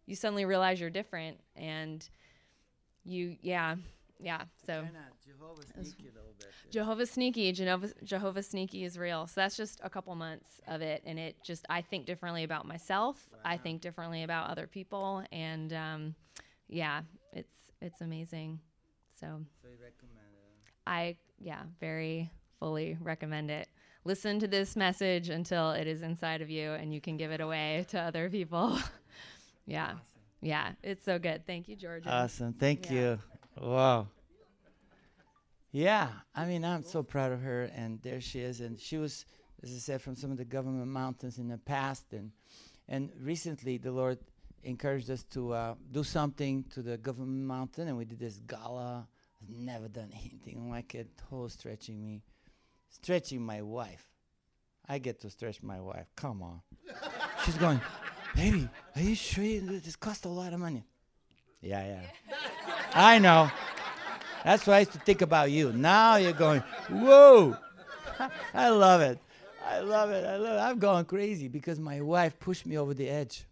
[0.06, 2.09] you suddenly realize you're different and
[3.05, 3.76] you yeah
[4.20, 6.49] yeah so Kinda Jehovah's sneaky a little bit.
[6.70, 9.27] Jehovah's Sneaky, Jehovah's, Jehovah's Sneaky is real.
[9.27, 12.66] So that's just a couple months of it, and it just I think differently about
[12.66, 13.28] myself.
[13.45, 16.15] I think differently about other people, and um,
[16.69, 18.61] yeah, it's it's amazing.
[19.20, 20.73] So So you recommend it?
[20.86, 23.69] I yeah, very fully recommend it.
[24.05, 27.40] Listen to this message until it is inside of you, and you can give it
[27.40, 28.78] away to other people.
[29.66, 29.95] yeah,
[30.40, 31.47] yeah, it's so good.
[31.47, 32.11] Thank you, Georgia.
[32.11, 32.53] Awesome.
[32.55, 32.93] Thank Yeah.
[32.93, 33.19] you.
[33.60, 34.09] Wow.
[35.70, 38.60] Yeah, I mean, I'm so proud of her, and there she is.
[38.60, 39.26] And she was,
[39.62, 42.30] as I said, from some of the government mountains in the past, and
[42.89, 44.18] and recently the Lord
[44.62, 49.06] encouraged us to uh, do something to the government mountain, and we did this gala.
[49.40, 51.09] I've never done anything like it.
[51.28, 52.22] Whole stretching me,
[52.89, 54.09] stretching my wife.
[54.89, 56.06] I get to stretch my wife.
[56.16, 56.62] Come on,
[57.44, 57.80] she's going,
[58.35, 58.68] baby.
[58.97, 60.85] Are you sure you, this cost a lot of money?
[61.60, 62.01] Yeah, yeah.
[62.94, 63.51] I know.
[64.44, 65.73] That's why I used to think about you.
[65.73, 67.56] Now you're going, whoa.
[68.55, 69.19] I love it.
[69.66, 70.24] I love it.
[70.24, 70.60] I love it.
[70.60, 73.44] I'm going crazy because my wife pushed me over the edge.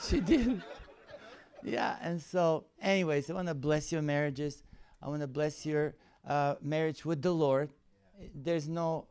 [0.00, 0.62] she did.
[1.64, 4.62] Yeah, and so, anyways, I want to bless your marriages.
[5.02, 5.94] I want to bless your
[6.26, 7.70] uh, marriage with the Lord.
[8.34, 9.06] There's no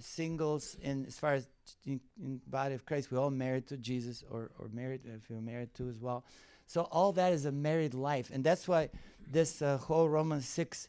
[0.00, 1.48] singles in as far as
[1.84, 3.10] in, in body of Christ.
[3.10, 6.24] We're all married to Jesus, or or married if you're married to as well.
[6.68, 8.90] So all that is a married life, and that's why
[9.26, 10.88] this uh, whole Romans six,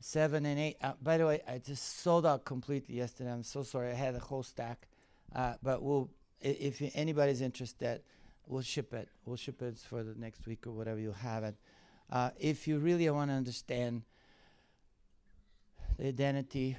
[0.00, 0.78] seven, and eight.
[0.82, 3.30] Uh, by the way, I just sold out completely yesterday.
[3.30, 3.90] I'm so sorry.
[3.92, 4.88] I had a whole stack,
[5.32, 6.10] uh, but we'll
[6.40, 8.02] if anybody's interested,
[8.48, 9.08] we'll ship it.
[9.24, 10.98] We'll ship it for the next week or whatever.
[10.98, 11.54] You'll have it.
[12.10, 14.02] Uh, if you really want to understand
[15.98, 16.76] the identity,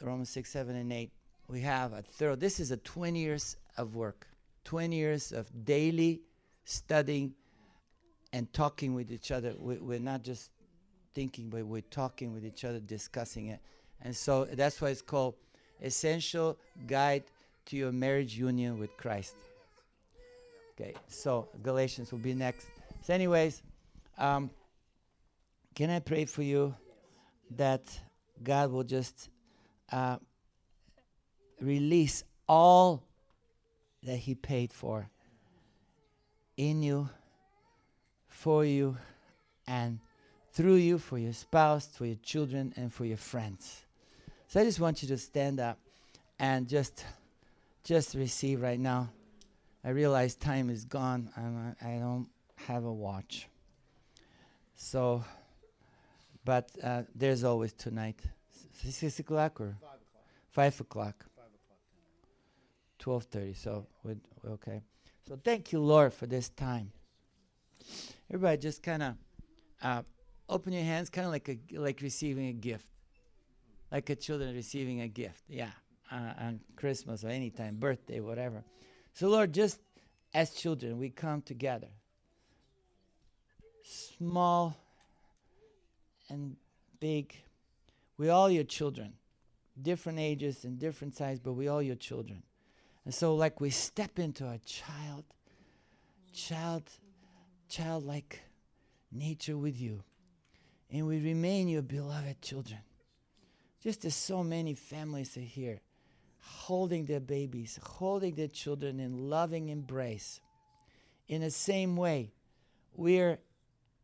[0.00, 1.12] Romans six, seven, and eight,
[1.46, 2.34] we have a thorough.
[2.34, 4.26] This is a 20 years of work,
[4.64, 6.22] 20 years of daily
[6.64, 7.34] studying
[8.34, 9.54] and talking with each other.
[9.56, 10.50] We, we're not just
[11.14, 13.60] thinking, but we're talking with each other, discussing it.
[14.02, 15.36] And so that's why it's called
[15.80, 16.58] Essential
[16.88, 17.22] Guide
[17.66, 19.36] to Your Marriage Union with Christ.
[20.72, 22.66] Okay, so Galatians will be next.
[23.02, 23.62] So, anyways,
[24.18, 24.50] um,
[25.76, 26.74] can I pray for you
[27.52, 27.82] that
[28.42, 29.28] God will just
[29.92, 30.16] uh,
[31.60, 33.04] release all
[34.02, 35.08] that He paid for
[36.56, 37.08] in you,
[38.44, 38.94] for you,
[39.66, 39.98] and
[40.52, 43.86] through you for your spouse, for your children, and for your friends.
[44.48, 45.78] So I just want you to stand up
[46.38, 47.06] and just
[47.84, 49.08] just receive right now.
[49.82, 52.28] I realize time is gone and I, I don't
[52.66, 53.48] have a watch.
[54.76, 55.24] So,
[56.44, 58.20] but uh, there's always tonight.
[58.74, 59.74] Six o'clock or
[60.50, 61.24] five o'clock.
[62.98, 63.54] Twelve thirty.
[63.54, 64.16] So we're
[64.46, 64.82] okay.
[65.26, 66.92] So thank you, Lord, for this time.
[68.30, 69.14] Everybody, just kind of
[69.82, 70.02] uh,
[70.48, 72.86] open your hands, kind of like a like receiving a gift,
[73.92, 75.42] like a children receiving a gift.
[75.48, 75.70] Yeah,
[76.10, 78.64] uh, on Christmas or anytime, birthday, whatever.
[79.12, 79.80] So, Lord, just
[80.32, 81.88] as children, we come together,
[83.82, 84.76] small
[86.28, 86.56] and
[87.00, 87.34] big.
[88.16, 89.14] We all your children,
[89.80, 92.42] different ages and different size, but we all your children.
[93.04, 95.24] And so, like we step into a child,
[96.32, 96.84] child,
[97.68, 98.40] childlike
[99.12, 100.02] nature with you,
[100.90, 102.80] and we remain your beloved children.
[103.82, 105.80] Just as so many families are here,
[106.40, 110.40] holding their babies, holding their children in loving embrace.
[111.28, 112.32] In the same way,
[112.94, 113.38] we're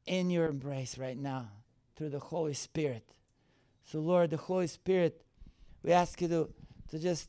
[0.07, 1.51] in your embrace right now
[1.97, 3.05] through the Holy Spirit.
[3.85, 5.23] So, Lord, the Holy Spirit,
[5.83, 6.51] we ask you to,
[6.91, 7.29] to just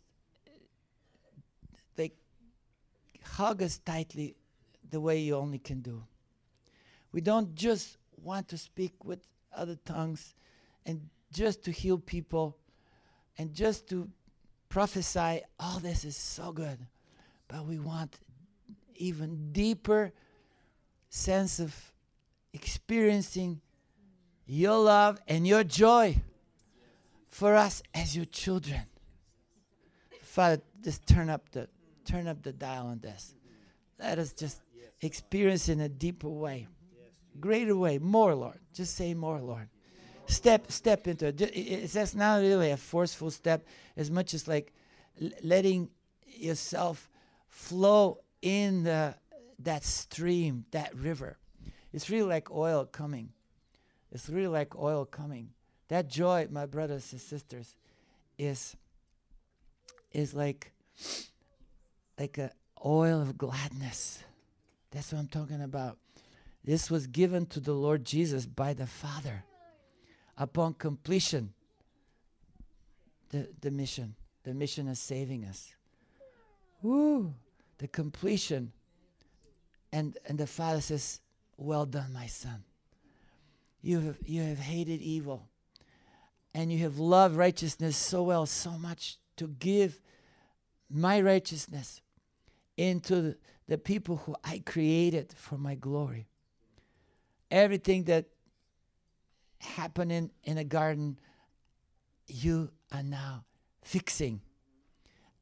[1.97, 2.15] like
[3.23, 4.35] hug us tightly
[4.89, 6.03] the way you only can do.
[7.11, 9.19] We don't just want to speak with
[9.55, 10.33] other tongues
[10.85, 12.57] and just to heal people
[13.37, 14.09] and just to
[14.69, 15.41] prophesy.
[15.59, 16.79] All this is so good.
[17.47, 18.19] But we want
[18.95, 20.13] even deeper
[21.09, 21.75] sense of
[22.53, 23.61] experiencing
[24.45, 26.21] your love and your joy
[27.29, 28.81] for us as your children.
[30.21, 31.67] Father, just turn up the
[32.05, 33.33] turn up the dial on this.
[33.99, 34.61] Let us just
[35.01, 36.67] experience in a deeper way,
[37.39, 38.59] greater way, more, Lord.
[38.73, 39.69] Just say more, Lord.
[40.27, 41.41] Step step into it.
[41.41, 43.65] It's that's not really a forceful step,
[43.97, 44.73] as much as like
[45.43, 45.89] letting
[46.25, 47.09] yourself
[47.49, 49.15] flow in the
[49.59, 51.37] that stream, that river.
[51.93, 53.29] It's really like oil coming.
[54.11, 55.49] It's really like oil coming.
[55.89, 57.75] That joy, my brothers and sisters,
[58.37, 58.75] is
[60.11, 60.71] is like
[62.17, 62.51] like a
[62.85, 64.23] oil of gladness.
[64.91, 65.97] That's what I'm talking about.
[66.63, 69.43] This was given to the Lord Jesus by the Father
[70.37, 71.53] upon completion.
[73.29, 75.73] The the mission, the mission is saving us.
[76.81, 77.33] Woo!
[77.77, 78.71] The completion.
[79.91, 81.19] And and the Father says,
[81.57, 82.63] Well done, my son.
[83.81, 85.47] You have you have hated evil
[86.53, 89.99] and you have loved righteousness so well, so much to give
[90.89, 92.01] my righteousness
[92.77, 96.27] into the, the people who I created for my glory.
[97.51, 98.25] Everything that
[99.59, 101.19] happening in a garden,
[102.27, 103.45] you are now
[103.83, 104.41] fixing.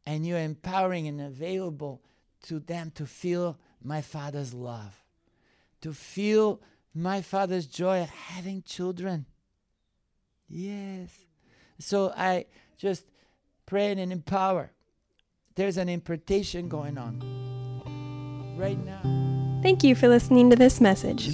[0.06, 2.02] And you're empowering and available
[2.44, 5.04] to them to feel my Father's love,
[5.82, 6.62] to feel
[6.94, 9.26] my Father's joy of having children.
[10.48, 11.10] Yes.
[11.78, 12.46] So I
[12.78, 13.06] just
[13.66, 14.72] pray and empower.
[15.56, 19.02] There's an impartation going on right now.
[19.62, 21.30] Thank you for listening to this message.